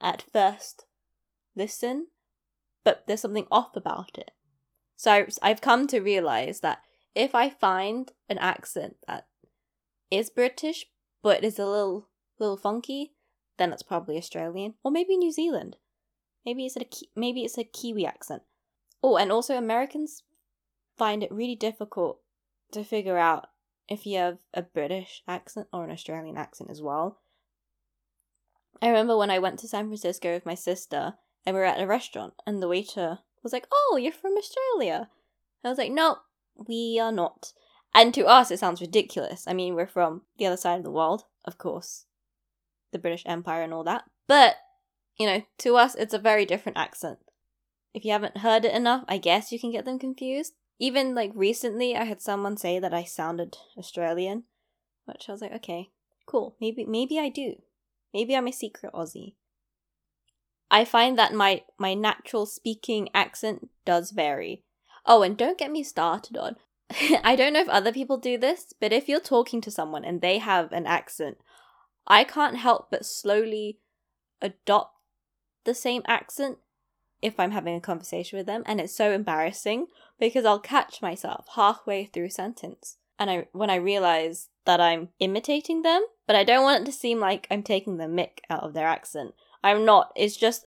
at 0.00 0.24
first 0.32 0.86
listen, 1.56 2.06
but 2.84 3.04
there's 3.06 3.20
something 3.20 3.46
off 3.50 3.76
about 3.76 4.16
it. 4.16 4.30
So 4.96 5.26
I've 5.42 5.60
come 5.60 5.86
to 5.88 6.00
realize 6.00 6.60
that 6.60 6.82
if 7.14 7.34
I 7.34 7.50
find 7.50 8.12
an 8.28 8.38
accent 8.38 8.96
that 9.06 9.26
is 10.10 10.30
British 10.30 10.86
but 11.22 11.44
is 11.44 11.58
a 11.58 11.66
little 11.66 12.08
little 12.38 12.56
funky, 12.56 13.12
then 13.58 13.72
it's 13.72 13.82
probably 13.82 14.16
Australian 14.16 14.74
or 14.82 14.90
maybe 14.90 15.16
New 15.16 15.32
Zealand. 15.32 15.76
Maybe 16.44 16.66
it's 16.66 16.76
a 16.76 16.86
maybe 17.14 17.44
it's 17.44 17.58
a 17.58 17.64
Kiwi 17.64 18.06
accent. 18.06 18.42
Oh, 19.02 19.16
and 19.16 19.32
also 19.32 19.56
Americans 19.56 20.22
find 21.00 21.22
it 21.22 21.32
really 21.32 21.56
difficult 21.56 22.20
to 22.72 22.84
figure 22.84 23.16
out 23.16 23.46
if 23.88 24.04
you 24.04 24.18
have 24.18 24.36
a 24.52 24.60
British 24.60 25.22
accent 25.26 25.66
or 25.72 25.82
an 25.82 25.90
Australian 25.90 26.36
accent 26.36 26.68
as 26.68 26.82
well. 26.82 27.20
I 28.82 28.88
remember 28.88 29.16
when 29.16 29.30
I 29.30 29.38
went 29.38 29.58
to 29.60 29.68
San 29.68 29.86
Francisco 29.86 30.34
with 30.34 30.44
my 30.44 30.54
sister 30.54 31.14
and 31.46 31.56
we 31.56 31.60
were 31.60 31.64
at 31.64 31.80
a 31.80 31.86
restaurant 31.86 32.34
and 32.46 32.62
the 32.62 32.68
waiter 32.68 33.20
was 33.42 33.54
like, 33.54 33.66
"Oh, 33.72 33.98
you're 33.98 34.12
from 34.12 34.36
Australia." 34.36 35.08
I 35.64 35.70
was 35.70 35.78
like, 35.78 35.90
"No, 35.90 36.18
we 36.68 36.98
are 37.00 37.12
not." 37.12 37.54
And 37.94 38.12
to 38.12 38.26
us, 38.26 38.50
it 38.50 38.58
sounds 38.58 38.82
ridiculous. 38.82 39.48
I 39.48 39.54
mean, 39.54 39.74
we're 39.74 39.86
from 39.86 40.26
the 40.36 40.44
other 40.44 40.58
side 40.58 40.76
of 40.76 40.84
the 40.84 40.98
world, 40.98 41.24
of 41.46 41.56
course, 41.56 42.04
the 42.92 42.98
British 42.98 43.22
Empire 43.24 43.62
and 43.62 43.72
all 43.72 43.84
that. 43.84 44.04
But, 44.26 44.56
you 45.16 45.26
know, 45.26 45.44
to 45.64 45.76
us, 45.76 45.94
it's 45.94 46.14
a 46.14 46.28
very 46.30 46.44
different 46.44 46.76
accent. 46.76 47.20
If 47.94 48.04
you 48.04 48.12
haven't 48.12 48.44
heard 48.44 48.66
it 48.66 48.74
enough, 48.74 49.04
I 49.08 49.16
guess 49.16 49.50
you 49.50 49.58
can 49.58 49.72
get 49.72 49.86
them 49.86 49.98
confused. 49.98 50.52
Even 50.80 51.14
like 51.14 51.30
recently, 51.34 51.94
I 51.94 52.04
had 52.04 52.22
someone 52.22 52.56
say 52.56 52.78
that 52.78 52.94
I 52.94 53.04
sounded 53.04 53.58
Australian, 53.76 54.44
which 55.04 55.28
I 55.28 55.32
was 55.32 55.42
like, 55.42 55.52
okay, 55.56 55.90
cool. 56.26 56.56
Maybe, 56.60 56.86
maybe 56.86 57.18
I 57.18 57.28
do. 57.28 57.56
Maybe 58.14 58.34
I'm 58.34 58.48
a 58.48 58.52
secret 58.52 58.92
Aussie. 58.94 59.34
I 60.70 60.84
find 60.84 61.18
that 61.18 61.34
my 61.34 61.64
my 61.78 61.94
natural 61.94 62.46
speaking 62.46 63.10
accent 63.12 63.68
does 63.84 64.10
vary. 64.10 64.64
Oh, 65.04 65.22
and 65.22 65.36
don't 65.36 65.58
get 65.58 65.70
me 65.70 65.82
started 65.82 66.36
on. 66.38 66.56
I 67.24 67.36
don't 67.36 67.52
know 67.52 67.60
if 67.60 67.68
other 67.68 67.92
people 67.92 68.16
do 68.16 68.38
this, 68.38 68.72
but 68.80 68.92
if 68.92 69.08
you're 69.08 69.20
talking 69.20 69.60
to 69.62 69.70
someone 69.70 70.04
and 70.04 70.20
they 70.20 70.38
have 70.38 70.72
an 70.72 70.86
accent, 70.86 71.38
I 72.06 72.24
can't 72.24 72.56
help 72.56 72.90
but 72.90 73.04
slowly 73.04 73.80
adopt 74.40 74.94
the 75.64 75.74
same 75.74 76.02
accent 76.06 76.58
if 77.22 77.38
I'm 77.38 77.50
having 77.50 77.74
a 77.76 77.80
conversation 77.80 78.38
with 78.38 78.46
them, 78.46 78.62
and 78.66 78.80
it's 78.80 78.94
so 78.94 79.12
embarrassing 79.12 79.86
because 80.18 80.44
I'll 80.44 80.60
catch 80.60 81.02
myself 81.02 81.46
halfway 81.54 82.06
through 82.06 82.30
sentence, 82.30 82.98
and 83.18 83.30
I 83.30 83.48
when 83.52 83.70
I 83.70 83.76
realize 83.76 84.48
that 84.66 84.80
I'm 84.80 85.08
imitating 85.18 85.82
them, 85.82 86.04
but 86.26 86.36
I 86.36 86.44
don't 86.44 86.62
want 86.62 86.82
it 86.82 86.86
to 86.86 86.92
seem 86.92 87.18
like 87.18 87.46
I'm 87.50 87.62
taking 87.62 87.96
the 87.96 88.04
mick 88.04 88.40
out 88.48 88.62
of 88.62 88.74
their 88.74 88.86
accent. 88.86 89.34
I'm 89.62 89.84
not. 89.84 90.12
It's 90.16 90.36
just 90.36 90.66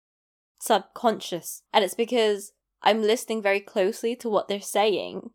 subconscious, 0.60 1.62
and 1.72 1.84
it's 1.84 1.94
because 1.94 2.52
I'm 2.82 3.02
listening 3.02 3.42
very 3.42 3.60
closely 3.60 4.14
to 4.16 4.28
what 4.28 4.48
they're 4.48 4.60
saying. 4.60 5.30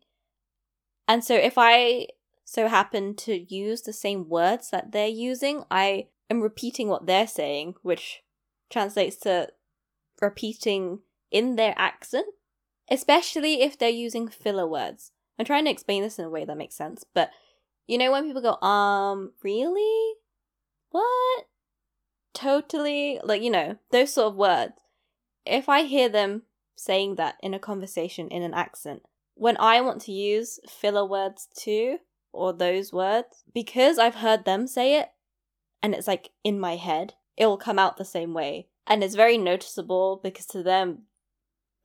And 1.08 1.24
so 1.24 1.34
if 1.34 1.54
I 1.56 2.06
so 2.44 2.68
happen 2.68 3.14
to 3.16 3.54
use 3.54 3.82
the 3.82 3.92
same 3.92 4.28
words 4.28 4.70
that 4.70 4.92
they're 4.92 5.08
using, 5.08 5.64
I 5.70 6.08
am 6.30 6.40
repeating 6.40 6.88
what 6.88 7.06
they're 7.06 7.26
saying, 7.26 7.74
which 7.82 8.22
translates 8.70 9.16
to 9.16 9.48
repeating 10.22 11.00
in 11.30 11.56
their 11.56 11.74
accent, 11.76 12.26
especially 12.90 13.62
if 13.62 13.78
they're 13.78 13.90
using 13.90 14.28
filler 14.28 14.66
words. 14.66 15.12
I'm 15.38 15.44
trying 15.44 15.64
to 15.64 15.70
explain 15.70 16.02
this 16.02 16.18
in 16.18 16.24
a 16.24 16.30
way 16.30 16.44
that 16.44 16.56
makes 16.56 16.76
sense, 16.76 17.04
but 17.14 17.30
you 17.86 17.98
know 17.98 18.12
when 18.12 18.24
people 18.24 18.42
go, 18.42 18.66
um, 18.66 19.32
really? 19.42 20.14
What? 20.90 21.46
Totally? 22.34 23.18
Like, 23.22 23.42
you 23.42 23.50
know, 23.50 23.76
those 23.90 24.14
sort 24.14 24.28
of 24.28 24.36
words. 24.36 24.74
If 25.44 25.68
I 25.68 25.82
hear 25.82 26.08
them 26.08 26.42
saying 26.76 27.16
that 27.16 27.36
in 27.42 27.54
a 27.54 27.58
conversation 27.58 28.28
in 28.28 28.42
an 28.42 28.54
accent, 28.54 29.02
when 29.34 29.56
I 29.58 29.80
want 29.80 30.02
to 30.02 30.12
use 30.12 30.60
filler 30.68 31.04
words 31.04 31.48
too, 31.56 31.98
or 32.32 32.52
those 32.52 32.92
words, 32.92 33.44
because 33.52 33.98
I've 33.98 34.16
heard 34.16 34.44
them 34.44 34.66
say 34.66 34.98
it 34.98 35.10
and 35.82 35.94
it's 35.94 36.06
like 36.06 36.30
in 36.44 36.60
my 36.60 36.76
head, 36.76 37.14
it 37.36 37.46
will 37.46 37.58
come 37.58 37.78
out 37.78 37.96
the 37.96 38.04
same 38.04 38.32
way. 38.32 38.68
And 38.86 39.02
it's 39.04 39.14
very 39.14 39.38
noticeable 39.38 40.20
because 40.22 40.46
to 40.46 40.62
them, 40.62 41.02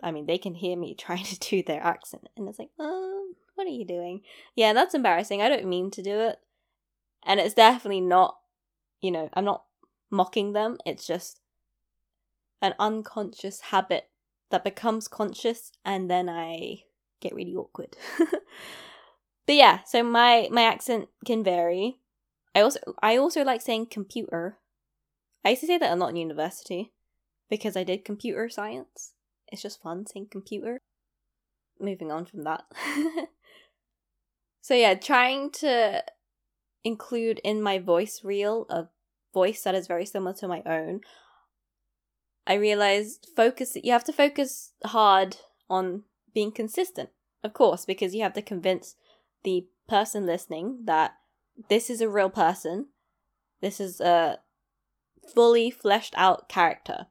I 0.02 0.12
mean, 0.12 0.26
they 0.26 0.38
can 0.38 0.56
hear 0.56 0.78
me 0.78 0.96
trying 1.00 1.24
to 1.24 1.40
do 1.40 1.64
their 1.64 1.82
accent, 1.82 2.28
and 2.36 2.48
it's 2.48 2.60
like, 2.60 2.72
um, 2.80 3.36
what 3.56 3.68
are 3.68 3.72
you 3.72 3.86
doing? 3.86 4.22
Yeah, 4.56 4.74
that's 4.74 4.94
embarrassing. 4.94 5.42
I 5.42 5.50
don't 5.50 5.66
mean 5.66 5.92
to 5.92 6.04
do 6.04 6.20
it. 6.20 6.40
And 7.26 7.40
it's 7.40 7.56
definitely 7.56 8.02
not, 8.02 8.38
you 9.02 9.12
know, 9.12 9.30
I'm 9.34 9.46
not 9.46 9.64
mocking 10.12 10.54
them. 10.54 10.78
It's 10.86 11.06
just 11.06 11.42
an 12.62 12.74
unconscious 12.80 13.62
habit 13.62 14.10
that 14.52 14.64
becomes 14.64 15.08
conscious, 15.08 15.72
and 15.84 16.10
then 16.10 16.30
I 16.30 16.84
get 17.20 17.36
really 17.36 17.56
awkward. 17.56 17.98
but 19.46 19.56
yeah, 19.56 19.80
so 19.86 20.04
my 20.04 20.48
my 20.52 20.64
accent 20.64 21.10
can 21.26 21.44
vary. 21.44 22.00
I 22.56 22.62
also 22.62 22.80
I 23.02 23.18
also 23.18 23.44
like 23.44 23.62
saying 23.62 23.88
computer 23.88 24.58
I 25.48 25.52
used 25.52 25.62
to 25.62 25.68
say 25.68 25.78
that 25.78 25.94
a 25.94 25.96
lot 25.96 26.10
in 26.10 26.18
university 26.18 26.92
because 27.50 27.78
I 27.78 27.86
did 27.86 28.04
computer 28.04 28.50
science. 28.50 29.14
It's 29.48 29.62
just 29.62 29.82
fun 29.82 30.06
saying 30.06 30.28
computer. 30.30 30.82
Moving 31.80 32.12
on 32.12 32.26
from 32.26 32.44
that. 32.44 32.66
so, 34.62 34.74
yeah, 34.74 34.94
trying 34.96 35.52
to 35.52 36.04
include 36.84 37.40
in 37.46 37.62
my 37.62 37.80
voice 37.80 38.26
reel 38.26 38.66
a 38.70 38.88
voice 39.34 39.64
that 39.64 39.74
is 39.74 39.88
very 39.88 40.06
similar 40.06 40.34
to 40.34 40.50
my 40.50 40.64
own. 40.66 41.00
I 42.46 42.56
realized 42.56 43.30
focus 43.34 43.78
you 43.82 43.94
have 43.94 44.04
to 44.04 44.12
focus 44.12 44.74
hard 44.84 45.38
on 45.70 46.04
being 46.34 46.52
consistent. 46.52 47.12
Of 47.42 47.54
course, 47.54 47.86
because 47.86 48.14
you 48.14 48.22
have 48.22 48.34
to 48.34 48.42
convince 48.42 48.96
the 49.46 49.68
person 49.88 50.26
listening 50.26 50.80
that 50.88 51.14
this 51.70 51.90
is 51.90 52.02
a 52.02 52.10
real 52.10 52.30
person. 52.30 52.88
This 53.62 53.80
is 53.80 54.02
a 54.02 54.40
fully 55.34 55.70
fleshed 55.72 56.14
out 56.18 56.50
character. 56.50 57.08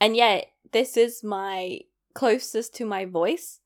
And 0.00 0.16
yet, 0.16 0.46
this 0.72 0.96
is 0.96 1.24
my 1.24 1.80
closest 2.14 2.74
to 2.76 2.84
my 2.84 3.04
voice, 3.04 3.60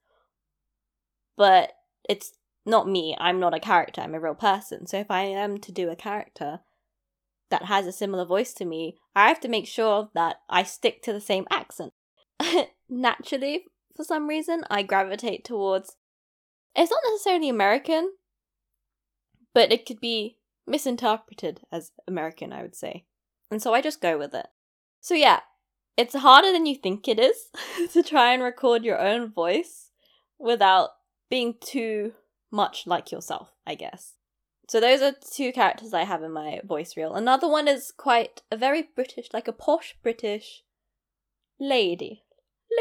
but 1.37 1.73
it's 2.09 2.33
not 2.65 2.89
me. 2.89 3.17
I'm 3.19 3.41
not 3.41 3.55
a 3.55 3.61
character, 3.61 4.01
I'm 4.01 4.15
a 4.15 4.21
real 4.21 4.35
person. 4.35 4.87
So 4.87 4.99
if 4.99 5.11
I 5.11 5.23
am 5.23 5.59
to 5.59 5.73
do 5.73 5.91
a 5.91 5.97
character 5.97 6.61
that 7.51 7.65
has 7.65 7.87
a 7.87 7.93
similar 7.93 8.25
voice 8.25 8.53
to 8.55 8.65
me, 8.65 8.97
I 9.15 9.29
have 9.29 9.41
to 9.41 9.49
make 9.49 9.67
sure 9.67 10.11
that 10.15 10.37
I 10.49 10.63
stick 10.63 11.03
to 11.03 11.13
the 11.13 11.21
same 11.21 11.47
accent. 11.51 11.93
Naturally, 12.89 13.65
for 13.97 14.05
some 14.05 14.29
reason, 14.29 14.65
I 14.71 14.83
gravitate 14.83 15.45
towards. 15.45 15.97
It's 16.75 16.91
not 16.91 17.03
necessarily 17.11 17.49
American, 17.49 18.13
but 19.55 19.73
it 19.73 19.85
could 19.85 20.01
be 20.01 20.39
misinterpreted 20.67 21.61
as 21.71 21.91
American, 22.07 22.53
I 22.53 22.63
would 22.63 22.77
say. 22.77 23.05
And 23.53 23.61
so 23.61 23.75
I 23.75 23.83
just 23.83 24.01
go 24.01 24.17
with 24.17 24.35
it. 24.35 24.47
So 25.03 25.13
yeah, 25.15 25.41
it's 25.99 26.17
harder 26.17 26.51
than 26.53 26.65
you 26.65 26.75
think 26.75 27.07
it 27.07 27.19
is 27.19 27.51
to 27.93 28.03
try 28.03 28.33
and 28.33 28.43
record 28.43 28.83
your 28.83 28.99
own 28.99 29.31
voice 29.31 29.91
without 30.39 30.91
being 31.29 31.57
too 31.61 32.15
much 32.51 32.87
like 32.87 33.13
yourself, 33.13 33.53
I 33.67 33.75
guess. 33.75 34.15
So 34.71 34.81
those 34.81 35.03
are 35.03 35.13
two 35.13 35.53
characters 35.53 35.93
I 35.93 36.05
have 36.05 36.23
in 36.23 36.33
my 36.33 36.63
voice 36.65 36.97
reel. 36.97 37.15
Another 37.15 37.47
one 37.47 37.69
is 37.69 37.93
quite 37.95 38.41
a 38.51 38.57
very 38.57 38.89
British, 38.95 39.29
like 39.35 39.49
a 39.49 39.53
posh 39.53 39.97
British 40.03 40.63
lady. 41.61 42.23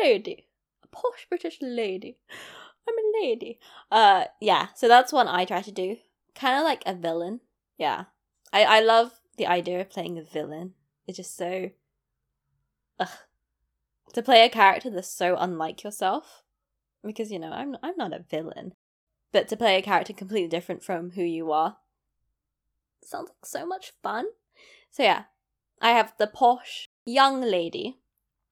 Lady. 0.02 0.48
A 0.86 0.88
posh 0.88 1.28
British 1.28 1.58
lady. 1.62 2.18
I'm 2.88 2.96
a 2.98 3.26
lady. 3.26 3.60
Uh 3.92 4.26
yeah, 4.40 4.68
so 4.74 4.88
that's 4.88 5.12
one 5.12 5.28
I 5.28 5.44
try 5.44 5.62
to 5.62 5.72
do. 5.72 5.98
Kind 6.34 6.58
of 6.58 6.64
like 6.64 6.84
a 6.86 6.96
villain. 6.96 7.42
Yeah. 7.78 8.06
I 8.54 8.64
I 8.64 8.80
love 8.80 9.21
the 9.42 9.48
idea 9.48 9.82
of 9.82 9.90
playing 9.90 10.20
a 10.20 10.24
villain 10.24 10.76
is 11.08 11.18
just 11.18 11.36
so. 11.36 11.72
Ugh. 13.00 13.10
To 14.14 14.22
play 14.22 14.46
a 14.46 14.50
character 14.50 14.92
that's 14.92 15.12
so 15.12 15.36
unlike 15.36 15.84
yourself, 15.84 16.44
because 17.04 17.32
you 17.32 17.40
know 17.40 17.52
I'm 17.52 17.76
I'm 17.82 17.98
not 17.98 18.14
a 18.14 18.24
villain, 18.30 18.74
but 19.32 19.48
to 19.48 19.58
play 19.58 19.78
a 19.78 19.82
character 19.82 20.14
completely 20.14 20.48
different 20.48 20.84
from 20.84 21.12
who 21.12 21.24
you 21.24 21.52
are 21.52 21.78
sounds 23.04 23.30
like 23.30 23.46
so 23.46 23.66
much 23.66 23.94
fun. 24.04 24.28
So 24.92 25.02
yeah, 25.02 25.24
I 25.82 25.92
have 25.92 26.14
the 26.20 26.28
posh 26.28 26.88
young 27.04 27.42
lady, 27.42 27.98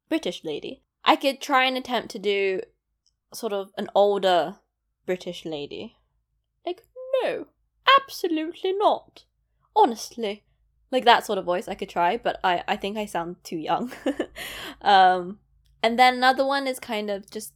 British 0.09 0.43
lady. 0.43 0.81
I 1.05 1.15
could 1.15 1.39
try 1.39 1.65
and 1.65 1.77
attempt 1.77 2.09
to 2.11 2.19
do 2.19 2.61
sort 3.31 3.53
of 3.53 3.71
an 3.77 3.89
older 3.93 4.55
British 5.05 5.45
lady. 5.45 5.97
Like, 6.65 6.83
no, 7.21 7.45
absolutely 7.99 8.73
not. 8.73 9.25
Honestly, 9.75 10.45
like 10.91 11.05
that 11.05 11.25
sort 11.25 11.37
of 11.37 11.45
voice 11.45 11.67
I 11.67 11.75
could 11.75 11.89
try, 11.89 12.17
but 12.17 12.39
I 12.43 12.63
I 12.67 12.75
think 12.75 12.97
I 12.97 13.05
sound 13.05 13.37
too 13.43 13.57
young. 13.57 13.91
um, 14.81 15.39
and 15.83 15.97
then 15.97 16.15
another 16.15 16.45
one 16.45 16.67
is 16.67 16.79
kind 16.79 17.09
of 17.09 17.29
just 17.29 17.53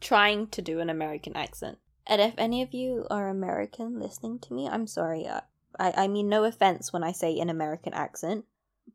trying 0.00 0.48
to 0.48 0.62
do 0.62 0.80
an 0.80 0.90
American 0.90 1.36
accent. 1.36 1.78
And 2.06 2.20
if 2.20 2.34
any 2.38 2.62
of 2.62 2.72
you 2.72 3.06
are 3.10 3.28
American 3.28 3.98
listening 3.98 4.38
to 4.40 4.54
me, 4.54 4.68
I'm 4.68 4.86
sorry. 4.86 5.26
Uh, 5.26 5.40
I 5.78 6.04
I 6.04 6.08
mean 6.08 6.28
no 6.28 6.44
offense 6.44 6.92
when 6.92 7.02
I 7.02 7.12
say 7.12 7.38
an 7.38 7.50
American 7.50 7.94
accent, 7.94 8.44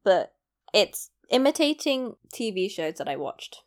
but 0.03 0.33
it's 0.73 1.09
imitating 1.29 2.15
TV 2.33 2.69
shows 2.69 2.95
that 2.95 3.09
I 3.09 3.15
watched. 3.15 3.63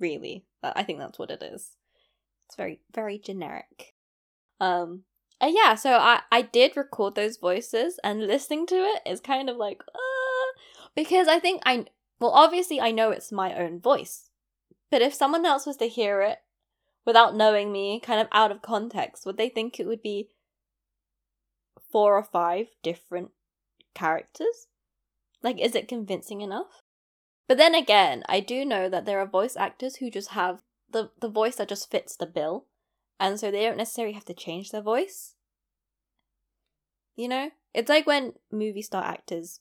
Really, 0.00 0.44
I 0.62 0.84
think 0.84 0.98
that's 0.98 1.18
what 1.18 1.30
it 1.30 1.42
is. 1.42 1.76
It's 2.46 2.56
very 2.56 2.80
very 2.94 3.18
generic. 3.18 3.94
Um, 4.60 5.04
uh, 5.40 5.50
yeah, 5.52 5.74
so 5.74 5.92
I 5.92 6.22
I 6.32 6.42
did 6.42 6.76
record 6.76 7.14
those 7.14 7.36
voices, 7.36 8.00
and 8.02 8.26
listening 8.26 8.66
to 8.66 8.74
it 8.74 9.02
is 9.06 9.20
kind 9.20 9.48
of 9.48 9.56
like, 9.56 9.82
uh, 9.94 10.60
because 10.94 11.28
I 11.28 11.38
think 11.38 11.62
I 11.64 11.86
well, 12.20 12.32
obviously 12.32 12.80
I 12.80 12.90
know 12.90 13.10
it's 13.10 13.30
my 13.30 13.54
own 13.54 13.80
voice, 13.80 14.30
but 14.90 15.02
if 15.02 15.14
someone 15.14 15.46
else 15.46 15.66
was 15.66 15.76
to 15.78 15.88
hear 15.88 16.22
it 16.22 16.38
without 17.04 17.36
knowing 17.36 17.72
me, 17.72 18.00
kind 18.00 18.20
of 18.20 18.28
out 18.32 18.50
of 18.50 18.62
context, 18.62 19.24
would 19.24 19.36
they 19.36 19.48
think 19.48 19.78
it 19.78 19.86
would 19.86 20.02
be 20.02 20.28
four 21.90 22.16
or 22.16 22.24
five 22.24 22.66
different 22.82 23.30
characters? 23.94 24.66
Like, 25.42 25.60
is 25.60 25.74
it 25.74 25.88
convincing 25.88 26.40
enough? 26.40 26.82
But 27.46 27.58
then 27.58 27.74
again, 27.74 28.24
I 28.28 28.40
do 28.40 28.64
know 28.64 28.88
that 28.88 29.06
there 29.06 29.20
are 29.20 29.26
voice 29.26 29.56
actors 29.56 29.96
who 29.96 30.10
just 30.10 30.30
have 30.30 30.62
the 30.90 31.10
the 31.20 31.28
voice 31.28 31.56
that 31.56 31.68
just 31.68 31.90
fits 31.90 32.16
the 32.16 32.26
bill 32.26 32.66
and 33.20 33.38
so 33.38 33.50
they 33.50 33.64
don't 33.64 33.76
necessarily 33.76 34.14
have 34.14 34.24
to 34.26 34.34
change 34.34 34.70
their 34.70 34.82
voice. 34.82 35.34
You 37.16 37.28
know? 37.28 37.50
It's 37.74 37.88
like 37.88 38.06
when 38.06 38.34
movie 38.50 38.82
star 38.82 39.04
actors 39.04 39.60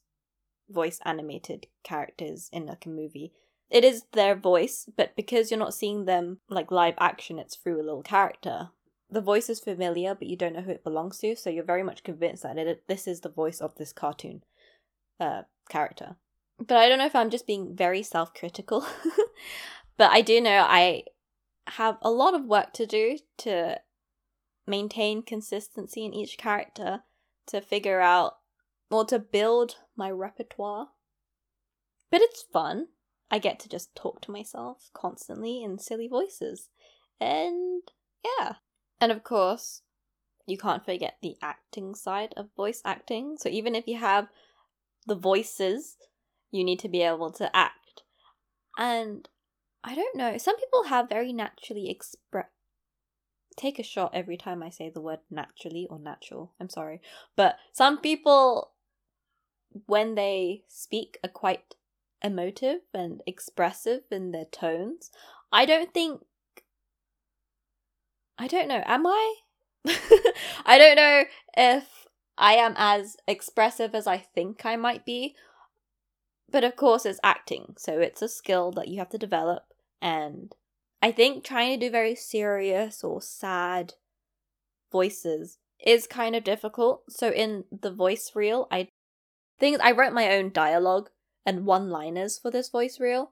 voice 0.69 0.99
animated 1.05 1.67
characters 1.83 2.49
in 2.51 2.65
like 2.65 2.85
a 2.85 2.89
movie. 2.89 3.33
It 3.69 3.83
is 3.83 4.03
their 4.13 4.35
voice, 4.35 4.87
but 4.95 5.15
because 5.15 5.51
you're 5.51 5.59
not 5.59 5.73
seeing 5.73 6.05
them 6.05 6.39
like 6.49 6.71
live 6.71 6.95
action, 6.99 7.37
it's 7.37 7.55
through 7.55 7.81
a 7.81 7.83
little 7.83 8.01
character. 8.01 8.69
The 9.09 9.21
voice 9.21 9.49
is 9.49 9.59
familiar, 9.59 10.15
but 10.15 10.27
you 10.27 10.35
don't 10.35 10.53
know 10.53 10.61
who 10.61 10.71
it 10.71 10.83
belongs 10.83 11.19
to, 11.19 11.35
so 11.35 11.49
you're 11.49 11.63
very 11.63 11.83
much 11.83 12.03
convinced 12.03 12.43
that 12.43 12.57
it, 12.57 12.83
this 12.87 13.07
is 13.07 13.21
the 13.21 13.29
voice 13.29 13.59
of 13.59 13.75
this 13.75 13.93
cartoon 13.93 14.43
uh, 15.19 15.43
character. 15.69 16.15
But 16.59 16.77
I 16.77 16.89
don't 16.89 16.97
know 16.97 17.05
if 17.05 17.15
I'm 17.15 17.29
just 17.29 17.47
being 17.47 17.75
very 17.75 18.03
self 18.03 18.33
critical. 18.33 18.85
but 19.97 20.11
I 20.11 20.21
do 20.21 20.41
know 20.41 20.65
I 20.67 21.03
have 21.71 21.97
a 22.01 22.11
lot 22.11 22.33
of 22.33 22.45
work 22.45 22.73
to 22.73 22.85
do 22.85 23.19
to 23.39 23.79
maintain 24.65 25.21
consistency 25.21 26.05
in 26.05 26.13
each 26.13 26.37
character, 26.37 27.03
to 27.47 27.61
figure 27.61 28.01
out 28.01 28.33
or 28.89 29.05
to 29.05 29.19
build 29.19 29.77
my 29.95 30.09
repertoire. 30.09 30.89
But 32.09 32.21
it's 32.21 32.43
fun. 32.53 32.87
I 33.29 33.39
get 33.39 33.59
to 33.61 33.69
just 33.69 33.95
talk 33.95 34.21
to 34.21 34.31
myself 34.31 34.89
constantly 34.93 35.61
in 35.61 35.79
silly 35.79 36.07
voices. 36.07 36.69
And 37.19 37.83
yeah. 38.23 38.53
And 39.01 39.11
of 39.11 39.23
course, 39.23 39.81
you 40.45 40.57
can't 40.57 40.85
forget 40.85 41.17
the 41.21 41.35
acting 41.41 41.93
side 41.93 42.33
of 42.37 42.47
voice 42.55 42.81
acting. 42.85 43.35
So 43.37 43.49
even 43.49 43.75
if 43.75 43.85
you 43.87 43.97
have 43.97 44.29
the 45.05 45.15
voices, 45.15 45.97
you 46.51 46.63
need 46.63 46.79
to 46.79 46.89
be 46.89 47.01
able 47.01 47.31
to 47.31 47.53
act. 47.55 48.03
And 48.77 49.27
I 49.87 49.95
don't 49.95 50.17
know, 50.17 50.37
some 50.37 50.57
people 50.57 50.83
have 50.83 51.07
very 51.07 51.31
naturally 51.31 51.89
express 51.89 52.47
take 53.55 53.79
a 53.79 53.83
shot 53.83 54.11
every 54.13 54.37
time 54.37 54.61
I 54.61 54.69
say 54.69 54.89
the 54.89 55.01
word 55.01 55.19
naturally 55.31 55.87
or 55.89 55.97
natural. 55.97 56.51
I'm 56.59 56.69
sorry. 56.69 57.01
But 57.35 57.57
some 57.73 57.97
people 57.97 58.73
when 59.85 60.15
they 60.15 60.63
speak 60.67 61.17
are 61.23 61.29
quite 61.29 61.75
emotive 62.23 62.81
and 62.93 63.21
expressive 63.25 64.01
in 64.11 64.31
their 64.31 64.45
tones. 64.45 65.09
I 65.51 65.65
don't 65.65 65.93
think 65.93 66.21
I 68.37 68.47
don't 68.47 68.67
know, 68.67 68.83
am 68.85 69.07
I? 69.07 69.35
I 70.65 70.77
don't 70.77 70.95
know 70.95 71.23
if 71.55 72.07
I 72.37 72.53
am 72.53 72.73
as 72.77 73.17
expressive 73.27 73.95
as 73.95 74.05
I 74.05 74.17
think 74.17 74.65
I 74.65 74.75
might 74.75 75.05
be. 75.05 75.35
But 76.49 76.63
of 76.63 76.75
course, 76.75 77.05
it's 77.05 77.19
acting, 77.23 77.75
so 77.77 77.99
it's 77.99 78.21
a 78.21 78.29
skill 78.29 78.71
that 78.71 78.87
you 78.87 78.99
have 78.99 79.09
to 79.09 79.17
develop. 79.17 79.73
And 80.01 80.53
I 81.01 81.11
think 81.11 81.43
trying 81.43 81.79
to 81.79 81.85
do 81.85 81.91
very 81.91 82.15
serious 82.15 83.03
or 83.03 83.21
sad 83.21 83.93
voices 84.91 85.57
is 85.85 86.07
kind 86.07 86.35
of 86.35 86.43
difficult. 86.43 87.03
So 87.09 87.29
in 87.29 87.65
the 87.71 87.91
voice 87.91 88.31
reel, 88.35 88.67
I 88.71 88.89
things 89.59 89.79
I 89.81 89.91
wrote 89.91 90.13
my 90.13 90.35
own 90.35 90.51
dialogue 90.51 91.09
and 91.45 91.65
one 91.65 91.89
liners 91.89 92.37
for 92.37 92.51
this 92.51 92.69
voice 92.69 92.99
reel. 92.99 93.31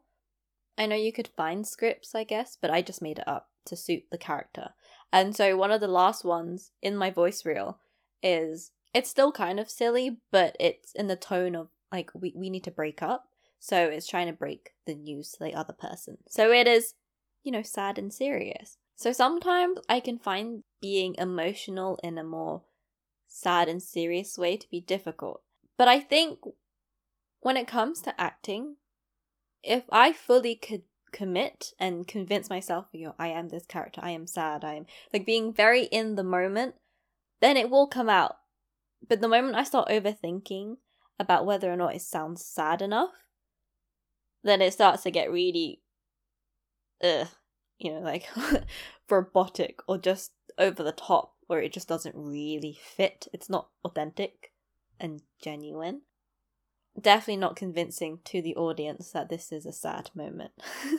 I 0.78 0.86
know 0.86 0.96
you 0.96 1.14
could 1.14 1.30
find 1.38 1.66
scripts, 1.66 2.16
I 2.16 2.24
guess, 2.24 2.58
but 2.60 2.72
I 2.72 2.82
just 2.82 3.02
made 3.02 3.20
it 3.20 3.28
up 3.28 3.50
to 3.66 3.76
suit 3.76 4.04
the 4.12 4.18
character. 4.18 4.70
And 5.12 5.36
so 5.36 5.56
one 5.56 5.72
of 5.72 5.82
the 5.82 5.88
last 5.88 6.26
ones 6.26 6.72
in 6.82 6.98
my 6.98 7.10
voice 7.10 7.46
reel 7.46 7.80
is 8.22 8.72
it's 8.94 9.10
still 9.10 9.32
kind 9.32 9.60
of 9.60 9.70
silly, 9.70 10.18
but 10.32 10.56
it's 10.60 10.92
in 10.94 11.08
the 11.08 11.16
tone 11.16 11.56
of 11.56 11.70
like 11.92 12.12
we, 12.14 12.34
we 12.36 12.50
need 12.50 12.64
to 12.66 12.72
break 12.72 13.02
up. 13.02 13.28
So 13.66 13.88
it's 13.88 14.06
trying 14.06 14.28
to 14.28 14.34
break 14.34 14.74
the 14.86 14.94
news 14.94 15.32
to 15.32 15.44
the 15.44 15.56
other 15.56 15.74
person. 15.74 16.20
So 16.30 16.52
it 16.52 16.68
is, 16.68 16.94
you 17.44 17.52
know, 17.52 17.64
sad 17.64 17.98
and 17.98 18.14
serious. 18.14 18.78
So 18.96 19.12
sometimes 19.12 19.80
I 19.90 20.02
can 20.02 20.20
find 20.20 20.62
being 20.84 21.16
emotional 21.18 22.00
in 22.04 22.20
a 22.20 22.24
more 22.24 22.62
sad 23.28 23.68
and 23.68 23.82
serious 23.82 24.38
way 24.38 24.56
to 24.56 24.70
be 24.70 24.82
difficult. 24.82 25.42
But 25.80 25.88
I 25.88 26.00
think 26.00 26.42
when 27.40 27.58
it 27.58 27.68
comes 27.68 28.02
to 28.02 28.22
acting, 28.22 28.76
if 29.64 29.86
I 29.92 30.14
fully 30.14 30.54
could 30.54 30.84
commit 31.12 31.74
and 31.80 32.08
convince 32.08 32.52
myself, 32.52 32.86
you 32.92 33.08
know, 33.08 33.16
I 33.18 33.30
am 33.30 33.50
this 33.50 33.66
character, 33.66 34.00
I 34.04 34.12
am 34.12 34.28
sad, 34.28 34.64
I 34.64 34.76
am 34.76 34.86
like 35.12 35.26
being 35.26 35.52
very 35.52 35.86
in 35.86 36.14
the 36.14 36.24
moment, 36.24 36.76
then 37.42 37.58
it 37.58 37.72
will 37.72 37.88
come 37.88 38.10
out. 38.10 38.38
But 39.10 39.22
the 39.22 39.28
moment 39.28 39.56
I 39.56 39.64
start 39.64 39.90
overthinking 39.90 40.78
about 41.20 41.48
whether 41.48 41.74
or 41.74 41.76
not 41.76 41.96
it 41.96 42.04
sounds 42.04 42.46
sad 42.46 42.84
enough, 42.84 43.25
then 44.46 44.62
it 44.62 44.74
starts 44.74 45.04
to 45.04 45.12
get 45.12 45.32
really, 45.32 45.82
you 47.02 47.92
know, 47.92 48.00
like 48.00 48.28
robotic 49.10 49.80
or 49.88 49.98
just 49.98 50.32
over 50.58 50.84
the 50.84 50.92
top, 50.92 51.34
where 51.48 51.62
it 51.62 51.74
just 51.74 51.88
doesn't 51.88 52.16
really 52.16 52.78
fit. 52.80 53.28
It's 53.34 53.50
not 53.50 53.70
authentic 53.84 54.54
and 55.00 55.22
genuine. 55.42 56.02
Definitely 57.00 57.38
not 57.38 57.56
convincing 57.56 58.20
to 58.26 58.42
the 58.42 58.56
audience 58.56 59.12
that 59.12 59.30
this 59.30 59.52
is 59.52 59.66
a 59.66 59.74
sad 59.74 60.12
moment. 60.16 60.52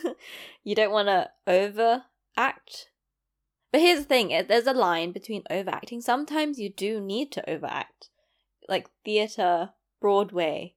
you 0.63 0.75
don't 0.75 0.91
want 0.91 1.07
to 1.07 1.29
overact. 1.47 2.89
But 3.71 3.81
here's 3.81 3.99
the 3.99 4.05
thing 4.05 4.33
eh, 4.33 4.43
there's 4.43 4.67
a 4.67 4.73
line 4.73 5.11
between 5.13 5.43
overacting. 5.49 6.01
Sometimes 6.01 6.59
you 6.59 6.69
do 6.69 6.99
need 6.99 7.31
to 7.31 7.49
overact. 7.49 8.09
Like 8.69 8.89
theatre, 9.05 9.69
Broadway, 10.01 10.75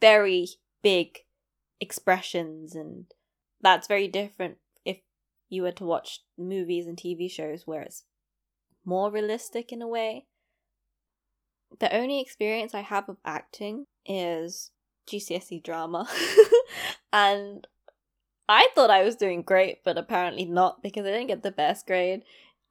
very 0.00 0.48
big 0.82 1.20
expressions, 1.80 2.74
and 2.74 3.06
that's 3.60 3.86
very 3.86 4.08
different 4.08 4.58
if 4.84 4.98
you 5.48 5.62
were 5.62 5.72
to 5.72 5.84
watch 5.84 6.20
movies 6.36 6.86
and 6.86 6.96
TV 6.96 7.30
shows 7.30 7.66
where 7.66 7.82
it's 7.82 8.04
more 8.84 9.10
realistic 9.10 9.72
in 9.72 9.82
a 9.82 9.88
way 9.88 10.26
the 11.80 11.94
only 11.94 12.20
experience 12.20 12.74
I 12.74 12.80
have 12.80 13.08
of 13.08 13.18
acting 13.24 13.86
is 14.06 14.70
GCSE 15.08 15.62
drama. 15.62 16.08
and 17.12 17.66
I 18.48 18.68
thought 18.74 18.90
I 18.90 19.04
was 19.04 19.16
doing 19.16 19.42
great, 19.42 19.84
but 19.84 19.98
apparently 19.98 20.44
not 20.44 20.82
because 20.82 21.06
I 21.06 21.10
didn't 21.10 21.28
get 21.28 21.42
the 21.42 21.50
best 21.50 21.86
grade. 21.86 22.22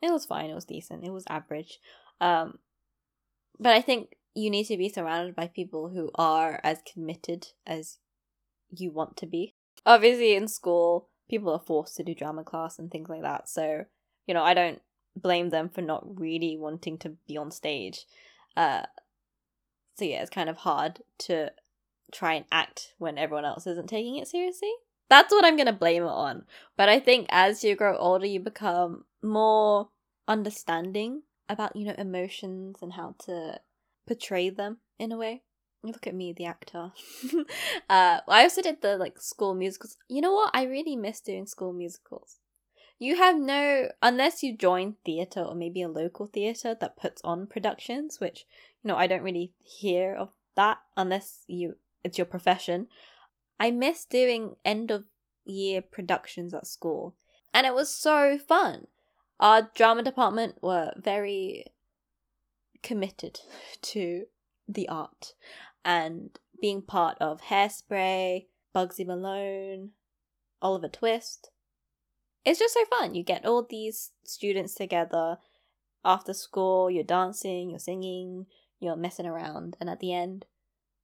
It 0.02 0.12
was 0.12 0.26
fine, 0.26 0.50
it 0.50 0.56
was 0.56 0.65
decent, 0.65 1.04
it 1.04 1.12
was 1.12 1.26
average. 1.30 1.80
Um, 2.20 2.60
but 3.60 3.74
I 3.74 3.82
think 3.82 4.15
you 4.36 4.50
need 4.50 4.65
to 4.65 4.78
be 4.78 4.89
surrounded 4.89 5.36
by 5.36 5.48
people 5.48 5.89
who 5.89 6.12
are 6.15 6.60
as 6.63 6.82
committed 6.91 7.48
as 7.65 7.98
you 8.69 8.91
want 8.91 9.17
to 9.17 9.25
be. 9.25 9.53
Obviously, 9.86 10.36
in 10.36 10.47
school, 10.47 11.10
people 11.30 11.51
are 11.51 11.60
forced 11.60 11.95
to 11.97 12.03
do 12.03 12.15
drama 12.15 12.43
class 12.43 12.80
and 12.80 12.91
things 12.91 13.10
like 13.10 13.21
that. 13.21 13.47
So, 13.49 13.86
you 14.25 14.34
know, 14.34 14.43
I 14.43 14.53
don't 14.53 14.82
blame 15.15 15.49
them 15.49 15.69
for 15.69 15.82
not 15.82 16.19
really 16.19 16.58
wanting 16.58 16.97
to 16.99 17.15
be 17.27 17.38
on 17.38 17.51
stage. 17.51 18.06
Uh, 18.56 18.84
so 19.95 20.06
yeah, 20.06 20.21
it's 20.21 20.30
kind 20.30 20.49
of 20.49 20.58
hard 20.58 21.01
to 21.19 21.51
try 22.12 22.34
and 22.34 22.45
act 22.51 22.93
when 22.97 23.17
everyone 23.17 23.45
else 23.45 23.67
isn't 23.67 23.89
taking 23.89 24.17
it 24.17 24.27
seriously. 24.27 24.71
That's 25.10 25.32
what 25.32 25.45
I'm 25.45 25.56
going 25.56 25.67
to 25.67 25.73
blame 25.73 26.03
it 26.03 26.08
on. 26.08 26.45
But 26.75 26.89
I 26.89 26.99
think 26.99 27.27
as 27.30 27.63
you 27.63 27.75
grow 27.75 27.97
older, 27.97 28.25
you 28.25 28.39
become 28.39 29.06
more 29.23 29.89
understanding 30.27 31.23
about, 31.49 31.75
you 31.75 31.86
know, 31.86 31.95
emotions 31.97 32.77
and 32.82 32.93
how 32.93 33.15
to 33.25 33.60
portray 34.06 34.49
them 34.49 34.77
in 34.99 35.12
a 35.12 35.17
way. 35.17 35.43
Look 35.91 36.08
at 36.08 36.15
me, 36.15 36.34
the 36.34 36.45
actor. 36.45 36.91
uh, 37.89 38.19
I 38.28 38.43
also 38.43 38.62
did 38.62 38.82
the 38.82 38.97
like 38.97 39.19
school 39.21 39.54
musicals. 39.54 39.97
You 40.08 40.21
know 40.21 40.34
what? 40.34 40.52
I 40.54 40.63
really 40.63 40.95
miss 40.95 41.19
doing 41.21 41.45
school 41.45 41.73
musicals. 41.73 42.39
You 43.00 43.17
have 43.17 43.38
no, 43.38 43.89
unless 44.02 44.41
you 44.41 44.58
join 44.58 44.95
theatre 45.06 45.41
or 45.41 45.54
maybe 45.54 45.82
a 45.84 45.88
local 45.88 46.26
theatre 46.26 46.76
that 46.80 46.97
puts 46.97 47.21
on 47.23 47.45
productions, 47.45 48.19
which, 48.19 48.45
you 48.84 48.88
know, 48.88 48.95
I 48.95 49.06
don't 49.06 49.21
really 49.21 49.54
hear 49.63 50.15
of 50.15 50.30
that 50.56 50.80
unless 50.95 51.43
you, 51.47 51.76
it's 52.04 52.17
your 52.17 52.26
profession. 52.26 52.88
I 53.60 53.69
miss 53.69 54.04
doing 54.06 54.56
end 54.65 54.89
of 54.89 55.06
year 55.45 55.82
productions 55.82 56.54
at 56.54 56.65
school. 56.65 57.15
And 57.54 57.67
it 57.67 57.76
was 57.76 57.93
so 57.93 58.38
fun. 58.38 58.88
Our 59.39 59.69
drama 59.76 60.02
department 60.02 60.56
were 60.62 60.91
very 60.97 61.65
committed 62.82 63.39
to 63.82 64.26
the 64.67 64.89
art 64.89 65.34
and 65.88 66.38
being 66.62 66.84
part 66.84 67.17
of 67.19 67.41
Hairspray, 67.41 68.45
Bugsy 68.76 69.08
Malone, 69.08 69.93
Oliver 70.62 70.88
Twist 70.88 71.50
it's 72.47 72.60
just 72.60 72.73
so 72.73 72.86
fun. 72.86 73.13
You 73.13 73.23
get 73.23 73.45
all 73.45 73.67
these 73.69 74.12
students 74.23 74.73
together 74.73 75.38
after 76.06 76.34
school, 76.34 76.89
you're 76.89 77.04
dancing, 77.04 77.69
you're 77.69 77.78
singing, 77.78 78.45
you're 78.80 78.95
messing 78.95 79.26
around, 79.26 79.76
and 79.82 79.89
at 79.89 80.00
the 80.00 80.13
end, 80.13 80.45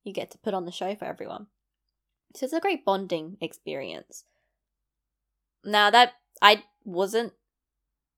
you 0.06 0.14
get 0.14 0.32
to 0.32 0.38
put 0.38 0.54
on 0.54 0.64
the 0.64 0.72
show 0.72 0.96
for 0.96 1.04
everyone. 1.04 1.48
So 2.34 2.46
it's 2.46 2.54
a 2.54 2.62
great 2.62 2.86
bonding 2.86 3.36
experience. 3.42 4.24
Now, 5.66 5.90
that 5.90 6.14
I 6.42 6.64
wasn't 6.86 7.34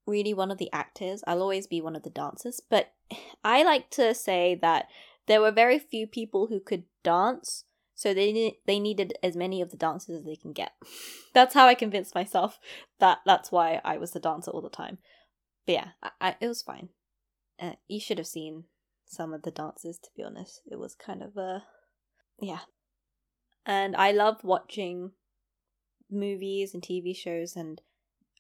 really 0.05 0.35
one 0.35 0.51
of 0.51 0.59
the 0.59 0.71
actors, 0.71 1.23
I'll 1.25 1.41
always 1.41 1.65
be 1.65 1.81
one 1.81 1.95
of 1.95 2.03
the 2.03 2.11
dancers, 2.11 2.61
but 2.69 2.93
I 3.43 3.63
like 3.63 3.89
to 3.91 4.13
say 4.13 4.53
that 4.61 4.85
there 5.27 5.41
were 5.41 5.51
very 5.51 5.79
few 5.79 6.07
people 6.07 6.47
who 6.47 6.59
could 6.59 6.83
dance 7.03 7.65
so 7.95 8.13
they 8.13 8.33
ne- 8.33 8.59
they 8.65 8.77
needed 8.77 9.17
as 9.23 9.37
many 9.37 9.61
of 9.61 9.71
the 9.71 9.77
dancers 9.77 10.17
as 10.19 10.25
they 10.25 10.35
can 10.35 10.51
get. 10.51 10.73
that's 11.33 11.53
how 11.53 11.65
I 11.65 11.73
convinced 11.73 12.13
myself 12.13 12.59
that 12.99 13.19
that's 13.25 13.51
why 13.51 13.81
I 13.83 13.97
was 13.97 14.11
the 14.11 14.19
dancer 14.19 14.51
all 14.51 14.61
the 14.61 14.69
time. 14.69 14.97
But 15.65 15.73
yeah, 15.73 15.87
I, 16.03 16.09
I, 16.21 16.35
it 16.41 16.47
was 16.47 16.61
fine. 16.61 16.89
Uh, 17.59 17.73
you 17.87 18.01
should 18.01 18.17
have 18.17 18.27
seen 18.27 18.65
some 19.05 19.33
of 19.33 19.43
the 19.43 19.51
dances, 19.51 19.97
to 19.99 20.09
be 20.15 20.23
honest. 20.23 20.61
It 20.69 20.77
was 20.77 20.93
kind 20.93 21.23
of 21.23 21.37
a. 21.37 21.63
Yeah. 22.39 22.59
And 23.65 23.95
I 23.95 24.11
love 24.11 24.43
watching 24.43 25.11
movies 26.11 26.73
and 26.73 26.83
TV 26.83 27.15
shows, 27.15 27.55
and 27.55 27.81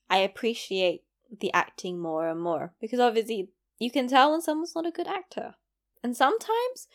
I 0.09 0.17
appreciate 0.17 1.03
the 1.39 1.51
acting 1.53 1.99
more 1.99 2.27
and 2.27 2.39
more 2.39 2.73
because 2.79 2.99
obviously 2.99 3.49
you 3.79 3.89
can 3.89 4.07
tell 4.07 4.31
when 4.31 4.41
someone's 4.41 4.75
not 4.75 4.85
a 4.85 4.91
good 4.91 5.07
actor. 5.07 5.55
And 6.05 6.15
sometimes 6.15 6.87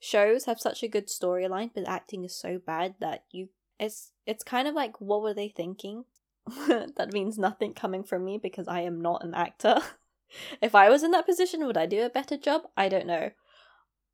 shows 0.00 0.44
have 0.44 0.60
such 0.60 0.82
a 0.82 0.88
good 0.88 1.06
storyline, 1.06 1.70
but 1.74 1.88
acting 1.88 2.26
is 2.26 2.36
so 2.36 2.58
bad 2.58 2.96
that 3.00 3.24
you 3.30 3.48
it's 3.78 4.12
it's 4.26 4.44
kind 4.44 4.68
of 4.68 4.74
like 4.74 5.00
what 5.00 5.22
were 5.22 5.32
they 5.32 5.48
thinking? 5.48 6.04
that 6.68 7.14
means 7.14 7.38
nothing 7.38 7.72
coming 7.72 8.04
from 8.04 8.22
me 8.22 8.36
because 8.36 8.68
I 8.68 8.82
am 8.82 9.00
not 9.00 9.24
an 9.24 9.32
actor. 9.32 9.78
if 10.60 10.74
I 10.74 10.90
was 10.90 11.02
in 11.02 11.10
that 11.12 11.24
position, 11.24 11.64
would 11.64 11.78
I 11.78 11.86
do 11.86 12.04
a 12.04 12.10
better 12.10 12.36
job? 12.36 12.64
I 12.76 12.90
don't 12.90 13.06
know. 13.06 13.30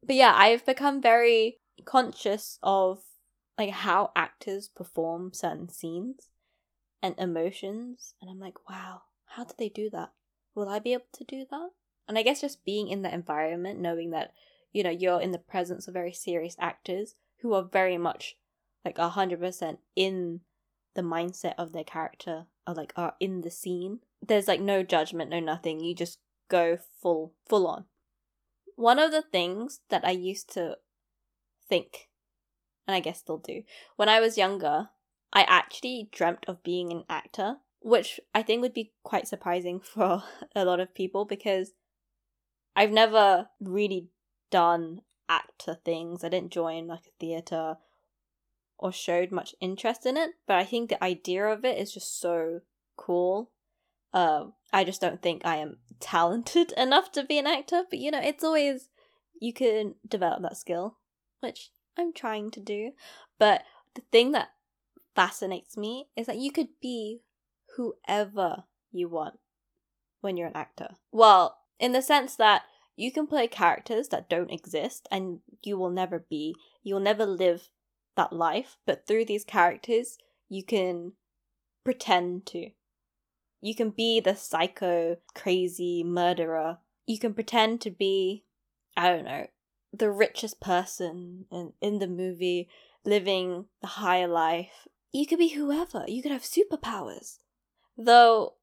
But 0.04 0.14
yeah, 0.14 0.32
I've 0.36 0.64
become 0.64 1.02
very 1.02 1.58
conscious 1.84 2.60
of 2.62 3.00
like 3.58 3.70
how 3.70 4.12
actors 4.14 4.68
perform 4.68 5.32
certain 5.32 5.68
scenes 5.68 6.28
and 7.02 7.16
emotions 7.18 8.14
and 8.22 8.30
I'm 8.30 8.38
like, 8.38 8.70
wow, 8.70 9.02
how 9.24 9.42
did 9.42 9.56
they 9.58 9.70
do 9.70 9.90
that? 9.90 10.12
Will 10.54 10.68
I 10.68 10.78
be 10.78 10.92
able 10.92 11.10
to 11.14 11.24
do 11.24 11.46
that? 11.50 11.70
And 12.08 12.18
I 12.18 12.22
guess 12.22 12.40
just 12.40 12.64
being 12.64 12.88
in 12.88 13.02
that 13.02 13.14
environment, 13.14 13.80
knowing 13.80 14.10
that, 14.10 14.32
you 14.72 14.82
know, 14.82 14.90
you're 14.90 15.20
in 15.20 15.32
the 15.32 15.38
presence 15.38 15.88
of 15.88 15.94
very 15.94 16.12
serious 16.12 16.56
actors 16.58 17.14
who 17.40 17.52
are 17.52 17.62
very 17.62 17.98
much 17.98 18.36
like 18.84 18.98
a 18.98 19.10
hundred 19.10 19.40
percent 19.40 19.80
in 19.94 20.40
the 20.94 21.02
mindset 21.02 21.54
of 21.58 21.72
their 21.72 21.84
character 21.84 22.46
or 22.66 22.74
like 22.74 22.92
are 22.96 23.14
in 23.20 23.42
the 23.42 23.50
scene. 23.50 24.00
There's 24.26 24.48
like 24.48 24.60
no 24.60 24.82
judgment, 24.82 25.30
no 25.30 25.40
nothing. 25.40 25.80
You 25.80 25.94
just 25.94 26.18
go 26.48 26.78
full 27.00 27.34
full 27.48 27.66
on. 27.66 27.84
One 28.76 28.98
of 28.98 29.10
the 29.10 29.22
things 29.22 29.80
that 29.88 30.04
I 30.04 30.10
used 30.10 30.52
to 30.54 30.78
think, 31.68 32.08
and 32.86 32.94
I 32.94 33.00
guess 33.00 33.18
still 33.18 33.38
do, 33.38 33.62
when 33.96 34.08
I 34.08 34.20
was 34.20 34.38
younger, 34.38 34.90
I 35.32 35.42
actually 35.42 36.08
dreamt 36.12 36.44
of 36.46 36.62
being 36.62 36.92
an 36.92 37.04
actor, 37.08 37.56
which 37.80 38.20
I 38.34 38.42
think 38.42 38.62
would 38.62 38.74
be 38.74 38.92
quite 39.02 39.28
surprising 39.28 39.80
for 39.94 40.22
a 40.54 40.64
lot 40.64 40.80
of 40.80 40.94
people 40.94 41.24
because 41.24 41.72
I've 42.76 42.92
never 42.92 43.48
really 43.58 44.08
done 44.50 45.00
actor 45.28 45.78
things. 45.84 46.22
I 46.22 46.28
didn't 46.28 46.52
join 46.52 46.86
like 46.86 47.06
a 47.06 47.18
theater 47.18 47.78
or 48.78 48.92
showed 48.92 49.32
much 49.32 49.54
interest 49.60 50.04
in 50.04 50.18
it, 50.18 50.32
but 50.46 50.56
I 50.56 50.64
think 50.64 50.90
the 50.90 51.02
idea 51.02 51.46
of 51.46 51.64
it 51.64 51.78
is 51.78 51.92
just 51.92 52.20
so 52.20 52.60
cool. 52.96 53.50
Uh, 54.12 54.48
I 54.72 54.84
just 54.84 55.00
don't 55.00 55.22
think 55.22 55.42
I 55.44 55.56
am 55.56 55.78
talented 56.00 56.72
enough 56.72 57.10
to 57.12 57.24
be 57.24 57.38
an 57.38 57.46
actor, 57.46 57.84
but 57.88 57.98
you 57.98 58.10
know, 58.10 58.20
it's 58.22 58.44
always 58.44 58.90
you 59.40 59.54
can 59.54 59.94
develop 60.06 60.42
that 60.42 60.58
skill, 60.58 60.98
which 61.40 61.70
I'm 61.98 62.12
trying 62.12 62.50
to 62.52 62.60
do. 62.60 62.92
But 63.38 63.62
the 63.94 64.02
thing 64.12 64.32
that 64.32 64.50
fascinates 65.14 65.78
me 65.78 66.08
is 66.14 66.26
that 66.26 66.38
you 66.38 66.52
could 66.52 66.68
be 66.82 67.22
whoever 67.76 68.64
you 68.92 69.08
want 69.08 69.38
when 70.20 70.36
you're 70.36 70.48
an 70.48 70.56
actor. 70.56 70.96
Well, 71.10 71.56
in 71.78 71.92
the 71.92 72.02
sense 72.02 72.36
that 72.36 72.62
you 72.96 73.12
can 73.12 73.26
play 73.26 73.46
characters 73.46 74.08
that 74.08 74.28
don't 74.28 74.50
exist 74.50 75.06
and 75.10 75.40
you 75.62 75.76
will 75.76 75.90
never 75.90 76.18
be, 76.18 76.54
you'll 76.82 77.00
never 77.00 77.26
live 77.26 77.68
that 78.16 78.32
life, 78.32 78.78
but 78.86 79.06
through 79.06 79.26
these 79.26 79.44
characters, 79.44 80.16
you 80.48 80.64
can 80.64 81.12
pretend 81.84 82.46
to. 82.46 82.70
You 83.60 83.74
can 83.74 83.90
be 83.90 84.20
the 84.20 84.34
psycho, 84.34 85.16
crazy 85.34 86.02
murderer. 86.02 86.78
You 87.06 87.18
can 87.18 87.34
pretend 87.34 87.80
to 87.82 87.90
be, 87.90 88.44
I 88.96 89.10
don't 89.10 89.24
know, 89.24 89.46
the 89.92 90.10
richest 90.10 90.60
person 90.60 91.46
in, 91.50 91.72
in 91.80 91.98
the 91.98 92.08
movie, 92.08 92.68
living 93.04 93.66
the 93.80 93.88
higher 93.88 94.28
life. 94.28 94.88
You 95.12 95.26
could 95.26 95.38
be 95.38 95.48
whoever. 95.48 96.04
You 96.06 96.22
could 96.22 96.32
have 96.32 96.42
superpowers. 96.42 97.38
Though 97.96 98.54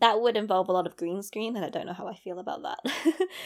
that 0.00 0.20
would 0.20 0.36
involve 0.36 0.68
a 0.68 0.72
lot 0.72 0.86
of 0.86 0.96
green 0.96 1.22
screen, 1.22 1.56
and 1.56 1.64
I 1.64 1.70
don't 1.70 1.86
know 1.86 1.92
how 1.92 2.06
I 2.08 2.14
feel 2.16 2.38
about 2.38 2.62
that. 2.62 2.78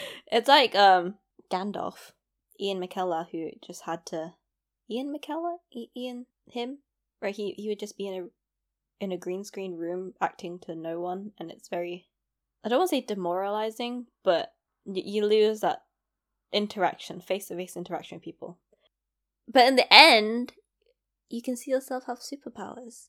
it's 0.31 0.47
like 0.47 0.75
um 0.75 1.15
Gandalf, 1.51 2.11
Ian 2.59 2.81
McKellen, 2.81 3.27
who 3.31 3.49
just 3.65 3.83
had 3.83 4.05
to 4.07 4.33
Ian 4.89 5.13
McKellen, 5.13 5.57
I- 5.75 5.87
Ian 5.95 6.25
him, 6.47 6.79
right? 7.21 7.35
He 7.35 7.53
he 7.57 7.69
would 7.69 7.79
just 7.79 7.97
be 7.97 8.07
in 8.07 8.23
a 8.23 8.27
in 9.03 9.11
a 9.11 9.17
green 9.17 9.43
screen 9.43 9.75
room 9.75 10.13
acting 10.21 10.59
to 10.59 10.75
no 10.75 10.99
one, 10.99 11.31
and 11.39 11.51
it's 11.51 11.69
very 11.69 12.07
I 12.63 12.69
don't 12.69 12.79
want 12.79 12.89
to 12.91 12.95
say 12.95 13.01
demoralizing, 13.01 14.07
but 14.23 14.53
y- 14.85 15.03
you 15.05 15.25
lose 15.25 15.59
that 15.61 15.83
interaction, 16.51 17.19
face 17.19 17.47
to 17.47 17.55
face 17.55 17.75
interaction 17.75 18.17
with 18.17 18.23
people. 18.23 18.59
But 19.51 19.67
in 19.67 19.75
the 19.75 19.91
end, 19.93 20.53
you 21.29 21.41
can 21.41 21.57
see 21.57 21.71
yourself 21.71 22.05
have 22.07 22.19
superpowers. 22.19 23.07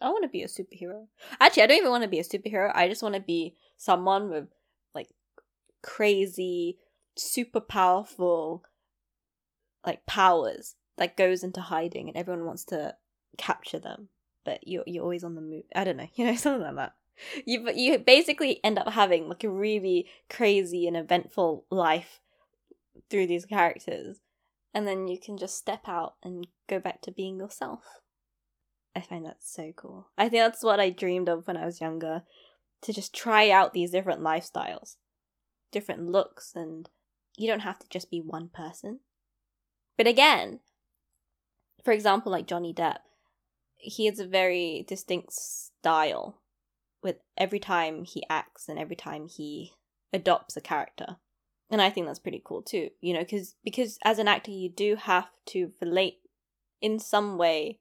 I 0.00 0.10
want 0.10 0.24
to 0.24 0.28
be 0.28 0.42
a 0.42 0.46
superhero. 0.46 1.06
Actually, 1.40 1.62
I 1.62 1.66
don't 1.66 1.78
even 1.78 1.90
want 1.90 2.02
to 2.04 2.08
be 2.08 2.18
a 2.18 2.24
superhero. 2.24 2.70
I 2.74 2.88
just 2.88 3.02
want 3.02 3.14
to 3.14 3.20
be 3.20 3.56
someone 3.76 4.28
with 4.28 4.48
like 4.94 5.08
crazy, 5.82 6.78
super 7.16 7.60
powerful 7.60 8.62
like 9.84 10.04
powers 10.06 10.74
that 10.98 11.16
goes 11.16 11.42
into 11.44 11.60
hiding 11.60 12.08
and 12.08 12.16
everyone 12.16 12.44
wants 12.44 12.64
to 12.64 12.96
capture 13.38 13.78
them, 13.78 14.08
but 14.44 14.66
you're 14.66 14.84
you're 14.86 15.02
always 15.02 15.24
on 15.24 15.34
the 15.34 15.40
move. 15.40 15.64
I 15.74 15.84
don't 15.84 15.96
know, 15.96 16.08
you 16.14 16.26
know, 16.26 16.36
something 16.36 16.62
like 16.62 16.76
that. 16.76 16.94
You 17.46 17.70
you 17.70 17.98
basically 17.98 18.60
end 18.62 18.78
up 18.78 18.92
having 18.92 19.28
like 19.28 19.44
a 19.44 19.48
really 19.48 20.06
crazy 20.28 20.86
and 20.86 20.96
eventful 20.96 21.64
life 21.70 22.20
through 23.08 23.26
these 23.28 23.46
characters, 23.46 24.20
and 24.74 24.86
then 24.86 25.08
you 25.08 25.18
can 25.18 25.38
just 25.38 25.56
step 25.56 25.88
out 25.88 26.14
and 26.22 26.46
go 26.68 26.78
back 26.78 27.00
to 27.02 27.10
being 27.10 27.38
yourself. 27.38 28.00
I 28.96 29.02
find 29.02 29.26
that 29.26 29.42
so 29.42 29.72
cool. 29.76 30.08
I 30.16 30.30
think 30.30 30.42
that's 30.42 30.64
what 30.64 30.80
I 30.80 30.88
dreamed 30.88 31.28
of 31.28 31.46
when 31.46 31.58
I 31.58 31.66
was 31.66 31.82
younger 31.82 32.22
to 32.80 32.92
just 32.94 33.14
try 33.14 33.50
out 33.50 33.74
these 33.74 33.90
different 33.90 34.22
lifestyles, 34.22 34.96
different 35.70 36.10
looks, 36.10 36.52
and 36.54 36.88
you 37.36 37.46
don't 37.46 37.60
have 37.60 37.78
to 37.80 37.88
just 37.90 38.10
be 38.10 38.20
one 38.20 38.48
person. 38.48 39.00
But 39.98 40.06
again, 40.06 40.60
for 41.84 41.92
example, 41.92 42.32
like 42.32 42.46
Johnny 42.46 42.72
Depp, 42.72 43.00
he 43.76 44.06
has 44.06 44.18
a 44.18 44.26
very 44.26 44.86
distinct 44.88 45.34
style 45.34 46.40
with 47.02 47.16
every 47.36 47.60
time 47.60 48.04
he 48.04 48.24
acts 48.30 48.66
and 48.66 48.78
every 48.78 48.96
time 48.96 49.28
he 49.28 49.74
adopts 50.10 50.56
a 50.56 50.62
character. 50.62 51.18
And 51.70 51.82
I 51.82 51.90
think 51.90 52.06
that's 52.06 52.18
pretty 52.18 52.40
cool 52.42 52.62
too, 52.62 52.88
you 53.02 53.12
know, 53.12 53.24
cause, 53.26 53.56
because 53.62 53.98
as 54.04 54.18
an 54.18 54.28
actor, 54.28 54.52
you 54.52 54.70
do 54.70 54.96
have 54.96 55.28
to 55.48 55.72
relate 55.82 56.20
in 56.80 56.98
some 56.98 57.36
way 57.36 57.80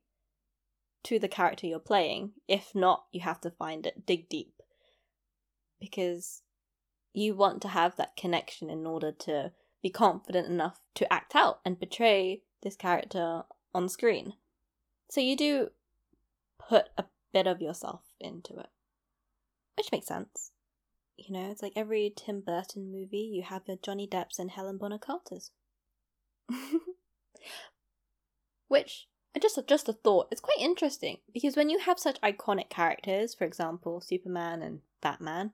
to 1.06 1.20
the 1.20 1.28
character 1.28 1.68
you're 1.68 1.80
playing. 1.80 2.32
If 2.48 2.76
not, 2.76 3.06
you 3.12 3.22
have 3.22 3.40
to 3.42 3.52
find 3.52 3.86
it, 3.86 4.06
dig 4.06 4.28
deep. 4.28 4.62
Because 5.80 6.42
you 7.14 7.36
want 7.36 7.62
to 7.62 7.70
have 7.70 7.96
that 7.96 8.18
connection 8.18 8.70
in 8.70 8.86
order 8.86 9.12
to 9.12 9.52
be 9.82 9.90
confident 9.90 10.48
enough 10.48 10.80
to 10.96 11.12
act 11.14 11.36
out 11.36 11.60
and 11.64 11.80
portray 11.80 12.42
this 12.64 12.76
character 12.76 13.44
on 13.74 13.88
screen. 13.88 14.34
So 15.10 15.22
you 15.22 15.38
do 15.38 15.70
put 16.58 16.90
a 16.98 17.06
bit 17.32 17.48
of 17.48 17.62
yourself 17.62 18.02
into 18.20 18.58
it, 18.58 18.70
which 19.78 19.92
makes 19.92 20.08
sense. 20.08 20.52
You 21.18 21.34
know, 21.34 21.52
it's 21.52 21.62
like 21.62 21.74
every 21.76 22.12
Tim 22.16 22.42
Burton 22.42 22.92
movie, 22.92 23.30
you 23.32 23.44
have 23.44 23.68
your 23.68 23.78
Johnny 23.82 24.08
Depps 24.08 24.40
and 24.40 24.52
Helena 24.52 24.78
Bonham 24.78 25.00
Carters. 25.00 25.52
which 28.68 29.08
just 29.40 29.60
just 29.68 29.90
a 29.90 29.94
thought. 29.94 30.28
It's 30.32 30.42
quite 30.42 30.60
interesting 30.60 31.18
because 31.34 31.56
when 31.56 31.70
you 31.70 31.80
have 31.80 32.00
such 32.00 32.22
iconic 32.22 32.70
characters, 32.70 33.34
for 33.34 33.44
example, 33.44 34.02
Superman 34.02 34.62
and 34.62 34.80
Batman, 35.02 35.52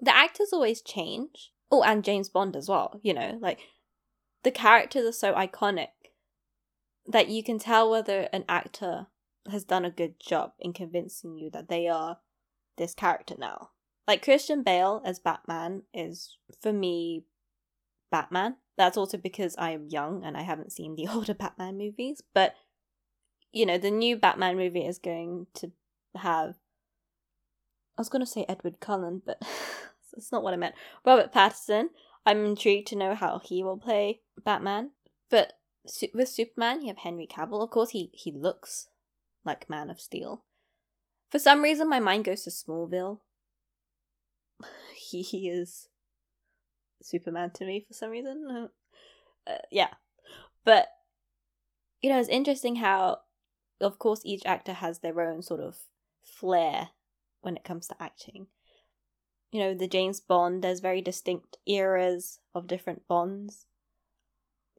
the 0.00 0.14
actors 0.14 0.52
always 0.52 0.80
change. 0.80 1.52
Oh, 1.70 1.82
and 1.82 2.04
James 2.04 2.28
Bond 2.28 2.56
as 2.56 2.68
well. 2.68 3.00
You 3.02 3.14
know, 3.14 3.38
like 3.40 3.60
the 4.42 4.50
characters 4.50 5.06
are 5.06 5.12
so 5.12 5.34
iconic 5.34 5.88
that 7.06 7.28
you 7.28 7.42
can 7.42 7.58
tell 7.58 7.90
whether 7.90 8.28
an 8.32 8.44
actor 8.48 9.06
has 9.50 9.64
done 9.64 9.84
a 9.84 9.90
good 9.90 10.20
job 10.20 10.52
in 10.58 10.72
convincing 10.72 11.36
you 11.36 11.50
that 11.50 11.68
they 11.68 11.88
are 11.88 12.18
this 12.76 12.94
character 12.94 13.34
now. 13.38 13.70
Like 14.06 14.22
Christian 14.22 14.62
Bale 14.62 15.02
as 15.04 15.18
Batman 15.18 15.82
is 15.92 16.36
for 16.60 16.72
me 16.72 17.24
Batman. 18.10 18.56
That's 18.78 18.96
also 18.96 19.18
because 19.18 19.56
I 19.58 19.72
am 19.72 19.88
young 19.88 20.24
and 20.24 20.36
I 20.36 20.42
haven't 20.42 20.72
seen 20.72 20.94
the 20.94 21.08
older 21.12 21.34
Batman 21.34 21.76
movies, 21.76 22.22
but 22.32 22.54
you 23.52 23.66
know, 23.66 23.76
the 23.76 23.90
new 23.90 24.16
Batman 24.16 24.56
movie 24.56 24.86
is 24.86 24.98
going 24.98 25.48
to 25.54 25.72
have 26.14 26.54
I 27.96 28.00
was 28.00 28.08
going 28.08 28.20
to 28.20 28.26
say 28.26 28.46
Edward 28.48 28.78
Cullen, 28.80 29.20
but 29.26 29.40
that's 30.14 30.30
not 30.30 30.44
what 30.44 30.54
I 30.54 30.56
meant. 30.56 30.76
Robert 31.04 31.32
Pattinson. 31.32 31.88
I'm 32.24 32.44
intrigued 32.44 32.88
to 32.88 32.96
know 32.96 33.14
how 33.14 33.40
he 33.42 33.62
will 33.64 33.78
play 33.78 34.20
Batman. 34.44 34.90
But 35.30 35.54
with 36.14 36.28
Superman, 36.28 36.82
you 36.82 36.88
have 36.88 36.98
Henry 36.98 37.26
Cavill. 37.26 37.62
Of 37.62 37.70
course, 37.70 37.90
he 37.90 38.10
he 38.12 38.30
looks 38.30 38.88
like 39.44 39.68
Man 39.68 39.90
of 39.90 40.00
Steel. 40.00 40.44
For 41.30 41.38
some 41.38 41.62
reason, 41.62 41.88
my 41.88 42.00
mind 42.00 42.24
goes 42.24 42.42
to 42.42 42.50
Smallville. 42.50 43.20
he, 44.94 45.22
he 45.22 45.48
is 45.48 45.88
Superman 47.02 47.50
to 47.52 47.64
me 47.64 47.84
for 47.86 47.94
some 47.94 48.10
reason. 48.10 48.68
Uh, 49.46 49.52
yeah, 49.70 49.88
but 50.64 50.88
you 52.00 52.10
know, 52.10 52.18
it's 52.20 52.28
interesting 52.28 52.76
how, 52.76 53.18
of 53.80 53.98
course, 53.98 54.20
each 54.24 54.42
actor 54.46 54.72
has 54.72 54.98
their 54.98 55.20
own 55.20 55.42
sort 55.42 55.60
of 55.60 55.78
flair 56.22 56.90
when 57.40 57.56
it 57.56 57.64
comes 57.64 57.88
to 57.88 58.02
acting. 58.02 58.46
You 59.50 59.60
know, 59.60 59.74
the 59.74 59.88
James 59.88 60.20
Bond, 60.20 60.62
there's 60.62 60.80
very 60.80 61.00
distinct 61.00 61.56
eras 61.66 62.38
of 62.54 62.66
different 62.66 63.08
Bonds. 63.08 63.66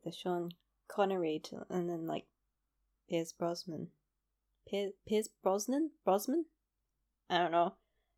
The 0.05 0.11
Sean 0.11 0.51
Connery, 0.87 1.41
to, 1.45 1.65
and 1.69 1.89
then 1.89 2.05
like 2.05 2.25
Pierce 3.09 3.33
Brosnan. 3.33 3.87
Pierce 4.67 5.29
Brosnan? 5.41 5.91
Brosnan? 6.05 6.45
I 7.29 7.39
don't 7.39 7.51
know. 7.51 7.73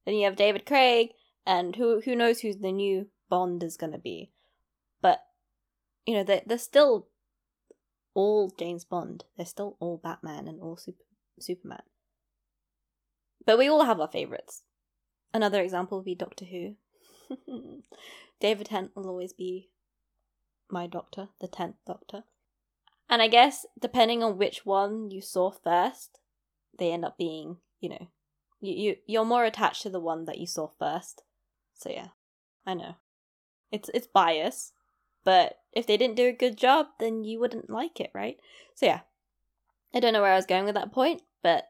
Then 0.06 0.16
you 0.16 0.26
have 0.26 0.36
David 0.36 0.66
Craig, 0.66 1.12
and 1.46 1.76
who 1.76 2.02
who 2.02 2.16
knows 2.16 2.42
who's 2.42 2.58
the 2.58 2.72
new 2.72 3.08
Bond 3.32 3.63
is 3.63 3.78
gonna 3.78 3.98
be. 3.98 4.30
But 5.02 5.22
you 6.06 6.13
know, 6.13 6.24
they're, 6.24 6.44
they're 6.46 6.58
still 6.58 7.08
all 8.13 8.52
James 8.60 8.84
Bond. 8.84 9.24
They're 9.38 9.46
still 9.46 9.78
all 9.80 9.98
Batman 10.04 10.48
and 10.50 10.62
all 10.62 10.76
Super, 10.76 11.06
Superman. 11.39 11.84
But 13.46 13.58
we 13.58 13.70
all 13.70 13.86
have 13.86 14.02
our 14.02 14.12
favorites. 14.12 14.63
Another 15.34 15.62
example 15.62 15.98
would 16.00 16.06
be 16.06 16.15
Doctor 16.15 16.46
Who. 16.46 16.76
David 18.41 18.67
Tennant 18.67 18.96
will 18.96 19.08
always 19.08 19.32
be 19.32 19.70
my 20.70 20.88
doctor, 20.88 21.30
the 21.39 21.48
10th 21.48 21.76
doctor. 21.88 22.24
And 23.10 23.22
I 23.22 23.28
guess 23.28 23.65
depending 23.80 24.24
on 24.24 24.38
which 24.38 24.65
one 24.65 25.10
you 25.10 25.22
saw 25.22 25.52
first, 25.52 26.20
they 26.78 26.91
end 26.91 27.06
up 27.06 27.17
being, 27.17 27.58
you 27.80 27.89
know, 27.89 28.08
you, 28.60 28.74
you 28.74 28.96
you're 29.06 29.26
more 29.26 29.46
attached 29.46 29.84
to 29.84 29.89
the 29.89 30.00
one 30.00 30.26
that 30.26 30.38
you 30.38 30.48
saw 30.48 30.67
first. 30.67 31.24
So 31.74 31.89
yeah, 31.89 32.10
I 32.65 32.74
know. 32.74 32.96
It's 33.71 33.89
it's 33.93 34.07
bias, 34.07 34.73
but 35.23 35.60
if 35.71 35.88
they 35.88 35.97
didn't 35.97 36.17
do 36.17 36.27
a 36.27 36.34
good 36.34 36.57
job, 36.57 36.88
then 36.99 37.23
you 37.23 37.39
wouldn't 37.39 37.69
like 37.69 37.99
it, 37.99 38.12
right? 38.13 38.38
So 38.75 38.86
yeah. 38.86 39.01
I 39.93 39.99
don't 39.99 40.13
know 40.13 40.21
where 40.21 40.31
I 40.31 40.38
was 40.38 40.45
going 40.45 40.65
with 40.65 40.75
that 40.75 40.93
point, 40.93 41.21
but 41.43 41.65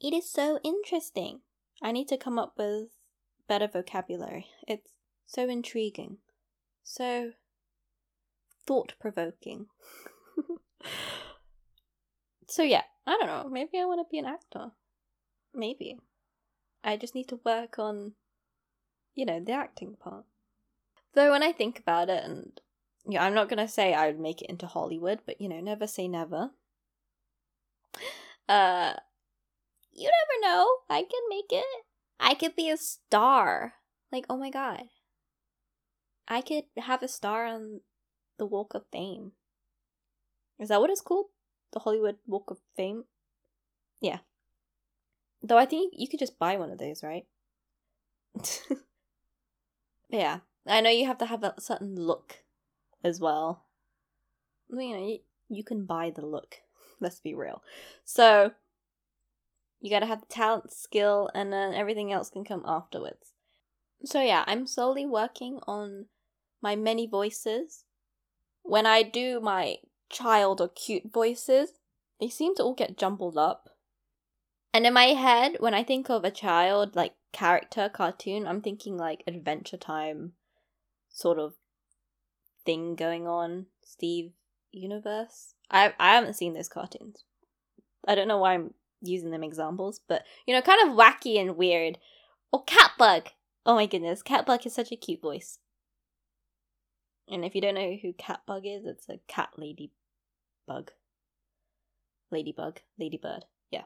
it 0.00 0.12
is 0.12 0.28
so 0.28 0.58
interesting. 0.64 1.40
I 1.80 1.92
need 1.92 2.08
to 2.08 2.16
come 2.16 2.38
up 2.38 2.54
with 2.58 2.88
better 3.46 3.68
vocabulary. 3.68 4.46
It's 4.66 4.90
so 5.26 5.48
intriguing. 5.48 6.18
So 6.82 7.32
thought 8.66 8.94
provoking. 9.00 9.66
so 12.48 12.62
yeah, 12.62 12.82
I 13.06 13.16
don't 13.18 13.26
know. 13.26 13.48
Maybe 13.48 13.78
I 13.78 13.84
want 13.84 14.00
to 14.00 14.10
be 14.10 14.18
an 14.18 14.26
actor. 14.26 14.72
Maybe. 15.54 15.98
I 16.82 16.96
just 16.96 17.14
need 17.14 17.28
to 17.28 17.40
work 17.44 17.78
on, 17.78 18.12
you 19.14 19.24
know, 19.24 19.40
the 19.40 19.52
acting 19.52 19.96
part. 20.00 20.24
Though 21.14 21.30
when 21.30 21.42
I 21.42 21.52
think 21.52 21.78
about 21.78 22.08
it, 22.08 22.24
and 22.24 22.60
yeah, 23.06 23.24
I'm 23.24 23.34
not 23.34 23.48
gonna 23.48 23.68
say 23.68 23.92
I 23.92 24.06
would 24.06 24.20
make 24.20 24.42
it 24.42 24.50
into 24.50 24.66
Hollywood, 24.66 25.20
but 25.26 25.40
you 25.40 25.48
know, 25.48 25.60
never 25.60 25.86
say 25.86 26.08
never. 26.08 26.50
Uh, 28.48 28.94
you 29.92 30.10
never 30.10 30.54
know. 30.54 30.68
I 30.88 31.02
can 31.02 31.22
make 31.28 31.50
it. 31.50 31.84
I 32.18 32.34
could 32.34 32.56
be 32.56 32.70
a 32.70 32.76
star. 32.76 33.74
Like, 34.10 34.26
oh 34.28 34.36
my 34.36 34.50
god. 34.50 34.84
I 36.28 36.40
could 36.40 36.64
have 36.76 37.02
a 37.02 37.08
star 37.08 37.46
on 37.46 37.80
the 38.38 38.46
Walk 38.46 38.74
of 38.74 38.84
Fame. 38.92 39.32
Is 40.58 40.68
that 40.68 40.80
what 40.80 40.90
it's 40.90 41.00
called? 41.00 41.26
The 41.72 41.80
Hollywood 41.80 42.16
Walk 42.26 42.50
of 42.50 42.58
Fame? 42.76 43.04
Yeah. 44.00 44.18
Though 45.42 45.58
I 45.58 45.66
think 45.66 45.94
you 45.96 46.08
could 46.08 46.20
just 46.20 46.38
buy 46.38 46.56
one 46.56 46.70
of 46.70 46.78
those, 46.78 47.02
right? 47.02 47.26
yeah. 50.08 50.40
I 50.66 50.80
know 50.80 50.90
you 50.90 51.06
have 51.06 51.18
to 51.18 51.26
have 51.26 51.42
a 51.42 51.54
certain 51.58 51.96
look 51.96 52.44
as 53.02 53.20
well. 53.20 53.64
You 54.70 54.96
know, 54.96 55.06
you, 55.06 55.18
you 55.48 55.64
can 55.64 55.84
buy 55.84 56.10
the 56.14 56.24
look. 56.24 56.56
Let's 57.00 57.20
be 57.20 57.34
real. 57.34 57.62
So, 58.04 58.52
you 59.80 59.90
gotta 59.90 60.06
have 60.06 60.20
the 60.20 60.26
talent, 60.26 60.72
skill, 60.72 61.28
and 61.34 61.52
then 61.52 61.74
everything 61.74 62.12
else 62.12 62.30
can 62.30 62.44
come 62.44 62.62
afterwards. 62.64 63.32
So, 64.04 64.20
yeah, 64.20 64.44
I'm 64.46 64.66
slowly 64.66 65.04
working 65.04 65.58
on 65.66 66.06
my 66.60 66.76
many 66.76 67.06
voices. 67.06 67.84
When 68.62 68.86
I 68.86 69.02
do 69.02 69.40
my 69.40 69.76
child 70.08 70.60
or 70.60 70.68
cute 70.68 71.12
voices, 71.12 71.72
they 72.20 72.28
seem 72.28 72.54
to 72.54 72.62
all 72.62 72.74
get 72.74 72.96
jumbled 72.96 73.36
up. 73.36 73.70
And 74.72 74.86
in 74.86 74.94
my 74.94 75.06
head, 75.06 75.56
when 75.58 75.74
I 75.74 75.82
think 75.82 76.08
of 76.08 76.24
a 76.24 76.30
child, 76.30 76.94
like 76.94 77.14
character 77.32 77.90
cartoon, 77.92 78.46
I'm 78.46 78.62
thinking 78.62 78.96
like 78.96 79.24
Adventure 79.26 79.76
Time 79.76 80.32
sort 81.12 81.38
of 81.38 81.54
thing 82.64 82.94
going 82.94 83.26
on. 83.26 83.66
Steven 83.84 84.32
Universe. 84.72 85.54
I 85.70 85.94
I 85.98 86.14
haven't 86.14 86.34
seen 86.34 86.54
those 86.54 86.68
cartoons. 86.68 87.24
I 88.06 88.14
don't 88.14 88.28
know 88.28 88.38
why 88.38 88.54
I'm 88.54 88.74
using 89.00 89.30
them 89.30 89.44
examples, 89.44 90.00
but 90.08 90.24
you 90.46 90.54
know, 90.54 90.62
kind 90.62 90.88
of 90.88 90.96
wacky 90.96 91.40
and 91.40 91.56
weird. 91.56 91.98
Or 92.52 92.64
Catbug. 92.64 93.28
Oh 93.64 93.74
my 93.74 93.86
goodness, 93.86 94.22
Catbug 94.22 94.66
is 94.66 94.74
such 94.74 94.92
a 94.92 94.96
cute 94.96 95.22
voice. 95.22 95.58
And 97.28 97.44
if 97.44 97.54
you 97.54 97.60
don't 97.60 97.74
know 97.74 97.96
who 98.00 98.12
Catbug 98.12 98.62
is, 98.64 98.84
it's 98.84 99.08
a 99.08 99.20
cat 99.28 99.50
lady 99.56 99.92
bug. 100.66 100.90
Ladybug, 102.30 102.80
ladybird, 102.98 103.44
yeah. 103.70 103.84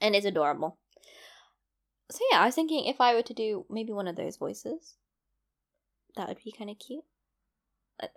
And 0.00 0.14
it's 0.14 0.26
adorable. 0.26 0.78
So 2.10 2.20
yeah, 2.30 2.40
I 2.40 2.46
was 2.46 2.54
thinking 2.54 2.84
if 2.84 3.00
I 3.00 3.14
were 3.14 3.22
to 3.22 3.34
do 3.34 3.64
maybe 3.70 3.92
one 3.92 4.08
of 4.08 4.16
those 4.16 4.36
voices, 4.36 4.94
that 6.16 6.28
would 6.28 6.38
be 6.44 6.52
kind 6.52 6.70
of 6.70 6.78
cute. 6.78 7.04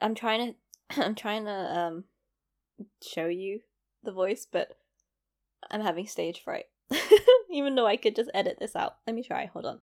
I'm 0.02 0.16
trying 0.16 0.56
to, 0.92 1.06
I'm 1.06 1.16
trying 1.16 1.46
to 1.46 1.52
um, 1.52 2.04
show 3.02 3.28
you 3.28 3.62
the 4.04 4.12
voice, 4.12 4.48
but 4.50 4.78
I'm 5.70 5.82
having 5.82 6.08
stage 6.08 6.42
fright. 6.44 6.66
Even 7.52 7.76
though 7.76 7.88
I 7.88 7.98
could 7.98 8.16
just 8.16 8.32
edit 8.34 8.58
this 8.60 8.76
out. 8.76 8.98
Let 9.06 9.16
me 9.16 9.24
try. 9.24 9.46
Hold 9.46 9.66
on. 9.66 9.82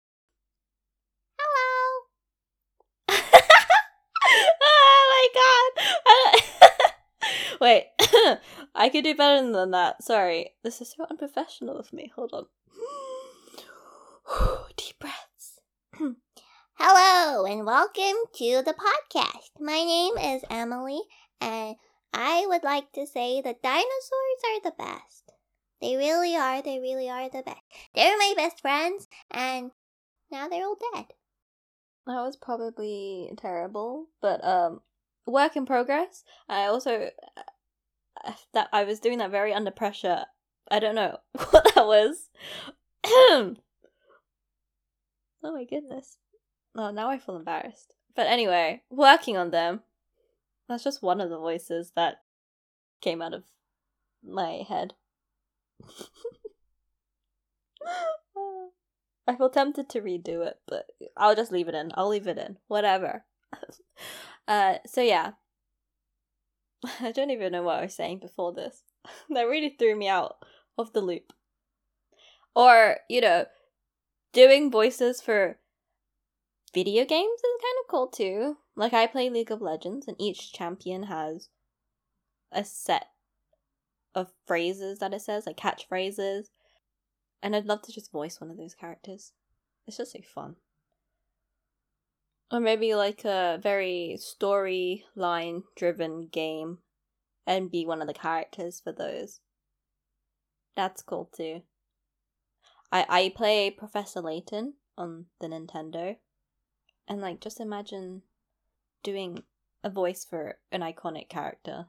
Hello. 1.38 2.07
oh 4.62 5.07
my 5.11 5.29
god. 5.35 6.40
Wait. 7.61 7.87
I 8.75 8.88
could 8.88 9.05
do 9.05 9.14
better 9.14 9.51
than 9.51 9.70
that. 9.70 10.03
Sorry. 10.03 10.55
This 10.62 10.81
is 10.81 10.94
so 10.96 11.07
unprofessional 11.11 11.79
of 11.79 11.92
me. 11.92 12.12
Hold 12.16 12.33
on. 12.33 12.46
Deep 14.77 14.99
breaths. 14.99 15.29
Hello 16.82 17.44
and 17.44 17.66
welcome 17.66 18.16
to 18.36 18.62
the 18.64 18.72
podcast. 18.72 19.50
My 19.60 19.84
name 19.84 20.16
is 20.16 20.42
Emily 20.48 21.02
and 21.38 21.76
I 22.14 22.46
would 22.48 22.64
like 22.64 22.90
to 22.92 23.06
say 23.06 23.42
that 23.42 23.62
dinosaurs 23.62 23.84
are 24.46 24.62
the 24.64 24.74
best. 24.78 25.30
They 25.82 25.96
really 25.96 26.34
are, 26.34 26.62
they 26.62 26.78
really 26.78 27.10
are 27.10 27.28
the 27.28 27.42
best. 27.42 27.60
They're 27.94 28.16
my 28.16 28.32
best 28.34 28.62
friends 28.62 29.08
and 29.30 29.72
now 30.32 30.48
they're 30.48 30.64
all 30.64 30.78
dead. 30.94 31.08
That 32.06 32.22
was 32.22 32.38
probably 32.38 33.30
terrible, 33.36 34.06
but 34.22 34.42
um 34.42 34.80
work 35.26 35.56
in 35.56 35.66
progress. 35.66 36.24
I 36.48 36.64
also 36.64 37.10
uh, 38.24 38.32
that 38.54 38.70
I 38.72 38.84
was 38.84 39.00
doing 39.00 39.18
that 39.18 39.30
very 39.30 39.52
under 39.52 39.70
pressure. 39.70 40.24
I 40.70 40.78
don't 40.78 40.94
know 40.94 41.18
what 41.50 41.74
that 41.74 41.86
was. 41.86 42.30
oh 43.04 43.56
my 45.42 45.64
goodness. 45.64 46.19
Oh, 46.76 46.90
now 46.90 47.11
I 47.11 47.18
feel 47.18 47.37
embarrassed. 47.37 47.94
But 48.14 48.26
anyway, 48.26 48.83
working 48.90 49.37
on 49.37 49.50
them. 49.50 49.80
That's 50.68 50.85
just 50.85 51.02
one 51.02 51.20
of 51.20 51.30
the 51.30 51.38
voices 51.38 51.92
that 51.96 52.22
came 53.00 53.20
out 53.20 53.35
of 53.35 53.44
my 54.22 54.64
head. 54.68 54.94
I 59.26 59.37
feel 59.37 59.50
tempted 59.50 59.88
to 59.90 60.00
redo 60.00 60.46
it, 60.46 60.59
but 60.66 60.87
I'll 61.16 61.35
just 61.37 61.52
leave 61.52 61.68
it 61.68 61.74
in. 61.74 61.92
I'll 61.94 62.09
leave 62.09 62.26
it 62.26 62.38
in. 62.38 62.59
Whatever. 62.68 63.24
uh, 64.48 64.74
so 64.87 65.02
yeah. 65.02 65.33
I 67.00 67.12
don't 67.12 67.30
even 67.30 67.52
know 67.52 67.62
what 67.62 67.78
I 67.78 67.83
was 67.83 67.94
saying 67.94 68.18
before 68.20 68.52
this. 68.52 68.83
that 69.30 69.42
really 69.42 69.76
threw 69.78 69.94
me 69.94 70.09
out 70.09 70.37
of 70.78 70.92
the 70.92 71.00
loop. 71.00 71.33
Or, 72.54 72.98
you 73.09 73.20
know, 73.20 73.46
doing 74.33 74.70
voices 74.70 75.20
for 75.20 75.59
video 76.72 77.04
games 77.04 77.40
is 77.40 77.62
kind 77.62 77.76
of 77.83 77.88
cool 77.88 78.09
too. 78.09 78.56
Like 78.76 78.92
I 78.92 79.06
play 79.06 79.30
League 79.30 79.50
of 79.50 79.61
Legends 79.61 80.06
and 80.06 80.16
each 80.20 80.52
champion 80.52 81.04
has 81.04 81.48
a 82.52 82.64
set 82.64 83.06
of 84.14 84.33
phrases 84.46 84.98
that 84.98 85.14
it 85.14 85.22
says, 85.22 85.46
like 85.46 85.56
catchphrases. 85.56 86.46
And 87.42 87.56
I'd 87.56 87.66
love 87.66 87.83
to 87.83 87.92
just 87.92 88.12
voice 88.12 88.40
one 88.40 88.50
of 88.50 88.56
those 88.56 88.74
characters. 88.74 89.33
It's 89.87 89.96
just 89.96 90.12
so 90.12 90.20
fun. 90.35 90.56
Or 92.52 92.61
maybe 92.61 92.94
like 92.94 93.24
a 93.24 93.59
very 93.62 94.18
storyline 94.18 95.62
driven 95.76 96.28
game 96.28 96.78
and 97.46 97.70
be 97.70 97.87
one 97.87 98.02
of 98.02 98.09
the 98.09 98.14
characters 98.14 98.80
for 98.80 98.92
those. 98.92 99.40
That's 100.76 101.02
cool 101.02 101.30
too. 101.35 101.62
I 102.92 103.06
I 103.09 103.33
play 103.35 103.70
Professor 103.70 104.20
Layton 104.20 104.74
on 104.98 105.26
the 105.40 105.46
Nintendo 105.46 106.16
And 107.11 107.20
like 107.20 107.40
just 107.40 107.59
imagine 107.59 108.23
doing 109.03 109.42
a 109.83 109.90
voice 109.90 110.25
for 110.25 110.59
an 110.70 110.81
iconic 110.81 111.29
character 111.29 111.87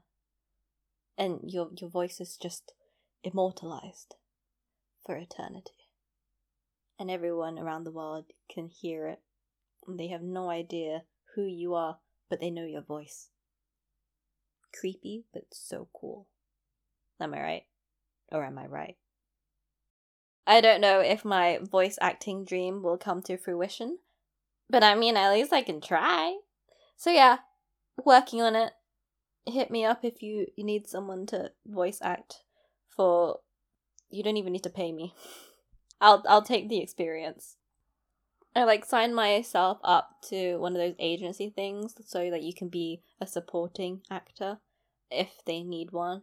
and 1.16 1.38
your 1.44 1.70
your 1.78 1.90
voice 1.90 2.20
is 2.20 2.36
just 2.36 2.72
immortalized 3.22 4.16
for 5.06 5.16
eternity. 5.16 5.90
And 6.98 7.08
everyone 7.08 7.56
around 7.56 7.84
the 7.84 7.92
world 7.92 8.24
can 8.52 8.66
hear 8.66 9.06
it. 9.06 9.20
And 9.86 9.98
they 9.98 10.08
have 10.08 10.22
no 10.22 10.50
idea 10.50 11.02
who 11.36 11.44
you 11.44 11.74
are, 11.74 11.98
but 12.28 12.40
they 12.40 12.50
know 12.50 12.64
your 12.64 12.82
voice. 12.82 13.28
Creepy, 14.74 15.24
but 15.32 15.44
so 15.52 15.88
cool. 15.92 16.26
Am 17.20 17.32
I 17.32 17.40
right? 17.40 17.66
Or 18.32 18.44
am 18.44 18.58
I 18.58 18.66
right? 18.66 18.96
I 20.48 20.60
don't 20.60 20.80
know 20.80 20.98
if 20.98 21.24
my 21.24 21.60
voice 21.62 21.96
acting 22.00 22.44
dream 22.44 22.82
will 22.82 22.98
come 22.98 23.22
to 23.22 23.36
fruition, 23.36 23.98
but 24.68 24.82
I 24.82 24.94
mean, 24.94 25.16
at 25.16 25.32
least 25.32 25.52
I 25.52 25.62
can 25.62 25.80
try. 25.80 26.38
So, 26.96 27.10
yeah, 27.10 27.38
working 28.04 28.40
on 28.42 28.56
it. 28.56 28.72
Hit 29.46 29.70
me 29.70 29.84
up 29.84 30.04
if 30.04 30.22
you, 30.22 30.46
you 30.56 30.64
need 30.64 30.86
someone 30.86 31.26
to 31.26 31.50
voice 31.66 31.98
act 32.02 32.42
for. 32.88 33.40
You 34.10 34.22
don't 34.22 34.36
even 34.36 34.52
need 34.52 34.62
to 34.62 34.70
pay 34.70 34.92
me. 34.92 35.14
I'll 36.00 36.22
I'll 36.28 36.42
take 36.42 36.68
the 36.68 36.80
experience. 36.80 37.56
I 38.54 38.64
like 38.64 38.84
sign 38.84 39.14
myself 39.14 39.78
up 39.82 40.16
to 40.28 40.56
one 40.56 40.72
of 40.72 40.78
those 40.78 40.96
agency 40.98 41.48
things 41.48 41.94
so 42.04 42.28
that 42.30 42.42
you 42.42 42.52
can 42.52 42.68
be 42.68 43.02
a 43.20 43.26
supporting 43.26 44.02
actor 44.10 44.58
if 45.10 45.42
they 45.46 45.62
need 45.62 45.92
one, 45.92 46.22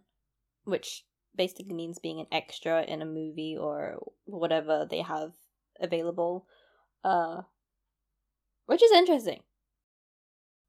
which 0.63 1.06
basically 1.36 1.73
means 1.73 1.97
being 1.97 2.19
an 2.19 2.28
extra 2.32 2.84
in 2.84 3.02
a 3.02 3.06
movie 3.06 3.58
or 3.58 3.99
whatever 4.25 4.86
they 4.88 5.02
have 5.02 5.32
available. 5.80 6.45
Uh 7.04 7.43
which 8.69 8.84
is 8.84 8.91
interesting. 8.91 9.41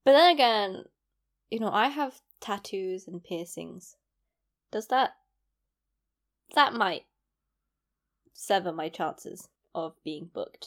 But 0.06 0.12
then 0.12 0.32
again, 0.32 0.84
you 1.50 1.60
know, 1.60 1.70
I 1.70 1.88
have 1.88 2.22
tattoos 2.40 3.06
and 3.06 3.22
piercings. 3.22 3.96
Does 4.72 4.86
that 4.86 5.10
that 6.54 6.72
might 6.72 7.04
sever 8.32 8.72
my 8.72 8.88
chances 8.88 9.50
of 9.74 9.92
being 10.02 10.30
booked. 10.32 10.66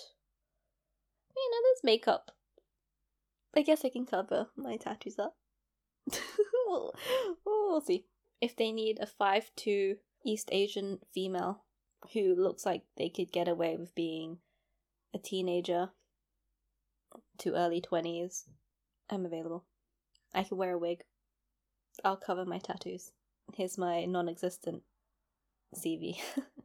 You 1.36 1.50
know, 1.52 1.58
there's 1.64 1.84
makeup. 1.84 2.30
I 3.58 3.64
guess 3.64 3.84
I 3.84 3.90
can 3.90 4.06
cover 4.06 4.50
my 4.56 4.78
tattoos 4.78 5.18
up. 5.18 5.36
we'll, 6.68 6.94
we'll 7.44 7.82
see. 7.82 8.06
If 8.42 8.56
they 8.56 8.72
need 8.72 9.00
a 9.02 9.08
5'2 9.08 9.96
East 10.24 10.50
Asian 10.52 11.00
female 11.12 11.64
who 12.14 12.36
looks 12.36 12.64
like 12.64 12.84
they 12.96 13.10
could 13.10 13.32
get 13.32 13.48
away 13.48 13.76
with 13.76 13.96
being 13.96 14.38
a 15.16 15.18
teenager 15.18 15.90
to 17.40 17.56
early 17.56 17.82
20s, 17.82 18.44
I'm 19.10 19.26
available. 19.26 19.66
I 20.34 20.44
can 20.44 20.58
wear 20.58 20.74
a 20.74 20.78
wig. 20.78 21.04
I'll 22.04 22.18
cover 22.18 22.46
my 22.46 22.58
tattoos. 22.58 23.12
Here's 23.54 23.78
my 23.78 24.06
non 24.06 24.28
existent 24.28 24.84
CV 25.76 26.18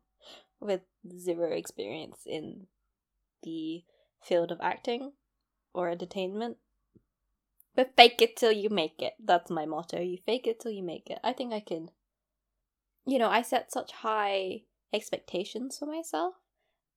with 0.61 0.83
zero 1.16 1.52
experience 1.52 2.20
in 2.26 2.66
the 3.42 3.85
field 4.22 4.50
of 4.50 4.61
acting 4.61 5.12
or 5.74 5.88
entertainment. 5.88 6.57
But 7.74 7.94
fake 7.96 8.20
it 8.20 8.37
till 8.37 8.52
you 8.52 8.70
make 8.70 9.00
it. 9.00 9.14
That's 9.22 9.50
my 9.50 9.66
motto. 9.66 10.00
You 10.00 10.18
fake 10.24 10.46
it 10.46 10.61
till 10.61 10.72
you 10.72 10.83
make 10.83 11.11
it. 11.11 11.18
I 11.22 11.33
think 11.33 11.52
I 11.52 11.61
can. 11.61 11.90
You 13.07 13.18
know, 13.18 13.28
I 13.28 13.42
set 13.42 13.72
such 13.72 13.92
high 13.92 14.62
expectations 14.92 15.78
for 15.78 15.87
myself 15.87 16.35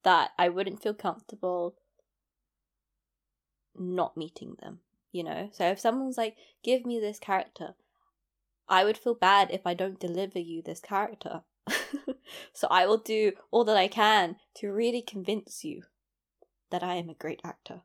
that 0.04 0.32
I 0.38 0.50
wouldn't 0.50 0.82
feel 0.82 0.94
comfortable 0.94 1.76
not 3.78 4.18
meeting 4.18 4.56
them, 4.62 4.80
you 5.12 5.24
know? 5.24 5.50
So 5.52 5.66
if 5.66 5.80
someone's 5.80 6.18
like, 6.18 6.36
give 6.64 6.86
me 6.86 7.00
this 7.00 7.20
character, 7.20 7.76
I 8.68 8.84
would 8.84 8.98
feel 8.98 9.16
bad 9.16 9.50
if 9.52 9.66
I 9.66 9.74
don't 9.74 10.00
deliver 10.00 10.40
you 10.40 10.62
this 10.62 10.80
character. 10.80 11.42
so 12.54 12.68
I 12.70 12.86
will 12.86 12.98
do 12.98 13.34
all 13.52 13.64
that 13.66 13.78
I 13.78 13.88
can 13.88 14.38
to 14.56 14.72
really 14.72 15.02
convince 15.02 15.64
you 15.64 15.84
that 16.70 16.84
I 16.84 16.96
am 16.96 17.10
a 17.10 17.14
great 17.14 17.42
actor. 17.44 17.82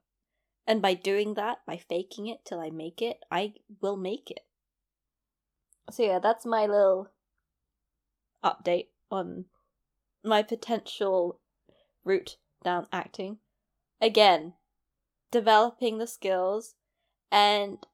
And 0.67 0.83
by 0.83 0.95
doing 0.95 1.35
that, 1.35 1.59
by 1.67 1.77
faking 1.77 2.27
it 2.27 2.45
till 2.45 2.61
I 2.61 2.71
make 2.71 3.01
it, 3.01 3.19
I 3.31 3.55
will 3.81 3.97
make 3.97 4.31
it. 4.31 4.41
So 5.91 6.03
yeah, 6.03 6.19
that's 6.19 6.45
my 6.45 6.67
little 6.67 7.11
update 8.45 8.89
on 9.11 9.47
my 10.25 10.43
potential 10.43 11.41
route 12.05 12.37
down 12.65 12.87
acting. 12.93 13.39
Again, 14.01 14.55
developing 15.31 15.99
the 15.99 16.07
skills 16.07 16.75
and 17.31 17.87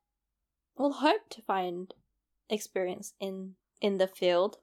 will 0.76 0.92
hope 0.94 1.28
to 1.30 1.42
find 1.42 1.94
experience 2.48 3.14
in 3.20 3.54
in 3.80 3.98
the 3.98 4.06
field. 4.06 4.58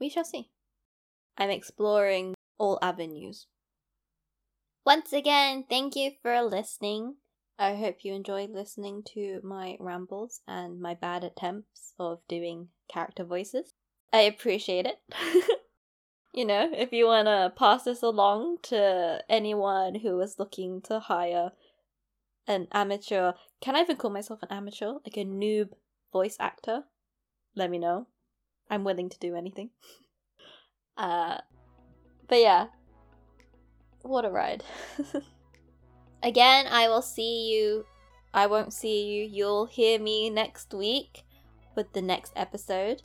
We 0.00 0.08
shall 0.08 0.24
see. 0.24 0.50
I'm 1.38 1.50
exploring 1.50 2.34
all 2.58 2.78
avenues. 2.82 3.46
Once 4.84 5.12
again, 5.12 5.64
thank 5.68 5.96
you 5.96 6.12
for 6.22 6.42
listening. 6.42 7.16
I 7.58 7.74
hope 7.74 7.98
you 8.04 8.12
enjoyed 8.12 8.50
listening 8.50 9.02
to 9.14 9.40
my 9.42 9.76
rambles 9.78 10.40
and 10.46 10.80
my 10.80 10.94
bad 10.94 11.22
attempts 11.24 11.94
of 11.98 12.18
doing 12.28 12.68
character 12.88 13.24
voices. 13.24 13.72
I 14.12 14.22
appreciate 14.22 14.86
it. 14.86 14.98
you 16.34 16.44
know, 16.44 16.70
if 16.72 16.92
you 16.92 17.06
want 17.06 17.26
to 17.26 17.52
pass 17.56 17.84
this 17.84 18.02
along 18.02 18.58
to 18.64 19.22
anyone 19.28 19.96
who 19.96 20.20
is 20.20 20.38
looking 20.38 20.82
to 20.82 20.98
hire 21.00 21.52
an 22.46 22.68
amateur, 22.72 23.32
can 23.60 23.76
I 23.76 23.80
even 23.80 23.96
call 23.96 24.10
myself 24.10 24.42
an 24.42 24.48
amateur? 24.50 24.94
Like 25.04 25.16
a 25.16 25.24
noob 25.24 25.70
voice 26.12 26.36
actor? 26.38 26.84
Let 27.54 27.70
me 27.70 27.78
know. 27.78 28.06
I'm 28.70 28.84
willing 28.84 29.08
to 29.08 29.18
do 29.18 29.36
anything. 29.36 29.70
Uh, 30.96 31.38
but 32.28 32.38
yeah, 32.38 32.66
what 34.02 34.24
a 34.24 34.30
ride. 34.30 34.62
Again, 36.22 36.66
I 36.70 36.86
will 36.88 37.02
see 37.02 37.50
you. 37.52 37.84
I 38.32 38.46
won't 38.46 38.72
see 38.72 39.06
you. 39.06 39.24
You'll 39.24 39.66
hear 39.66 39.98
me 39.98 40.30
next 40.30 40.72
week 40.72 41.24
with 41.74 41.92
the 41.94 42.00
next 42.00 42.32
episode. 42.36 43.02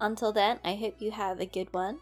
Until 0.00 0.32
then, 0.32 0.58
I 0.64 0.74
hope 0.74 0.96
you 1.00 1.12
have 1.12 1.38
a 1.38 1.46
good 1.46 1.72
one. 1.72 1.98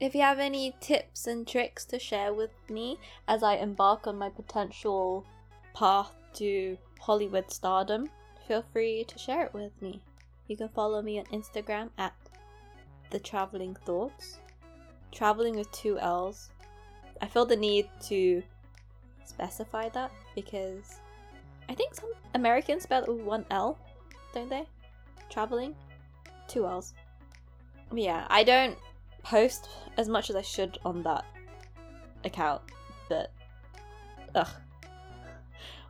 If 0.00 0.14
you 0.14 0.20
have 0.20 0.38
any 0.38 0.76
tips 0.80 1.26
and 1.26 1.46
tricks 1.46 1.84
to 1.86 1.98
share 1.98 2.32
with 2.32 2.52
me 2.70 2.98
as 3.26 3.42
I 3.42 3.56
embark 3.56 4.06
on 4.06 4.16
my 4.16 4.28
potential 4.28 5.26
path 5.74 6.12
to 6.34 6.78
Hollywood 7.00 7.50
stardom, 7.50 8.08
feel 8.46 8.64
free 8.72 9.04
to 9.04 9.18
share 9.18 9.44
it 9.44 9.52
with 9.52 9.72
me. 9.82 10.00
You 10.46 10.56
can 10.56 10.68
follow 10.68 11.02
me 11.02 11.18
on 11.18 11.24
Instagram 11.26 11.90
at 11.98 12.14
the 13.10 13.18
traveling 13.18 13.76
thoughts. 13.84 14.38
Traveling 15.10 15.56
with 15.56 15.70
two 15.72 15.98
L's. 15.98 16.50
I 17.20 17.26
feel 17.26 17.44
the 17.44 17.56
need 17.56 17.88
to 18.02 18.42
specify 19.24 19.88
that 19.90 20.12
because 20.36 21.00
I 21.68 21.74
think 21.74 21.94
some 21.94 22.12
Americans 22.34 22.84
spell 22.84 23.02
it 23.02 23.08
with 23.08 23.22
one 23.22 23.44
L, 23.50 23.76
don't 24.32 24.48
they? 24.48 24.64
Traveling? 25.28 25.74
Two 26.46 26.66
L's. 26.66 26.94
Yeah, 27.92 28.26
I 28.30 28.44
don't 28.44 28.78
post 29.28 29.68
as 29.98 30.08
much 30.08 30.30
as 30.30 30.36
I 30.36 30.42
should 30.42 30.78
on 30.84 31.02
that 31.02 31.24
account, 32.24 32.62
but 33.10 33.30
ugh. 34.34 34.48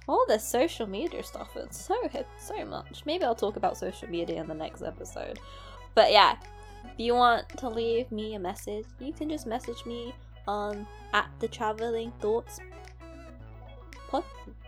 All 0.08 0.24
this 0.26 0.42
social 0.42 0.86
media 0.86 1.22
stuff, 1.22 1.50
it's 1.54 1.80
so 1.80 1.94
it's 2.02 2.48
so 2.48 2.64
much. 2.64 3.02
Maybe 3.06 3.24
I'll 3.24 3.34
talk 3.34 3.56
about 3.56 3.76
social 3.76 4.08
media 4.08 4.40
in 4.40 4.48
the 4.48 4.54
next 4.54 4.82
episode. 4.82 5.38
But 5.94 6.10
yeah, 6.10 6.36
if 6.84 6.98
you 6.98 7.14
want 7.14 7.48
to 7.58 7.68
leave 7.68 8.10
me 8.10 8.34
a 8.34 8.38
message, 8.38 8.86
you 8.98 9.12
can 9.12 9.28
just 9.28 9.46
message 9.46 9.84
me 9.86 10.14
on 10.48 10.86
at 11.12 11.28
the 11.40 11.48
traveling 11.48 12.10
thoughts 12.20 12.58
pod 14.08 14.24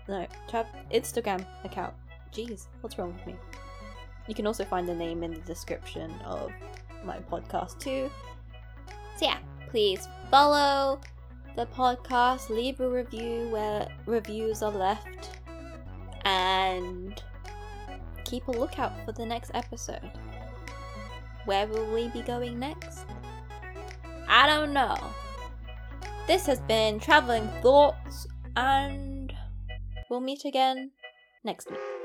no 0.09 0.27
tra- 0.49 0.67
Instagram 0.93 1.45
account. 1.65 1.95
Jeez, 2.33 2.67
what's 2.83 2.99
wrong 2.99 3.15
with 3.15 3.27
me? 3.27 3.35
You 4.29 4.35
can 4.35 4.47
also 4.47 4.65
find 4.65 4.87
the 4.87 4.95
name 4.95 5.25
in 5.25 5.33
the 5.33 5.41
description 5.41 6.13
of 6.25 6.53
my 7.05 7.19
podcast 7.31 7.81
too. 7.81 8.11
So 9.21 9.27
yeah, 9.27 9.39
please 9.69 10.09
follow 10.31 10.99
the 11.55 11.67
podcast, 11.67 12.49
leave 12.49 12.81
a 12.81 12.89
review 12.89 13.51
where 13.51 13.87
reviews 14.07 14.63
are 14.63 14.71
left, 14.71 15.37
and 16.25 17.23
keep 18.25 18.49
a 18.49 18.51
lookout 18.51 18.95
for 19.05 19.13
the 19.13 19.27
next 19.27 19.51
episode. 19.53 20.11
Where 21.45 21.67
will 21.67 21.93
we 21.93 22.09
be 22.09 22.23
going 22.23 22.59
next? 22.59 23.05
I 24.27 24.47
don't 24.47 24.73
know. 24.73 24.97
This 26.27 26.47
has 26.47 26.61
been 26.61 26.99
Traveling 26.99 27.47
Thoughts, 27.61 28.27
and 28.57 29.35
we'll 30.09 30.21
meet 30.21 30.47
again 30.47 30.93
next 31.45 31.71
week. 31.71 32.00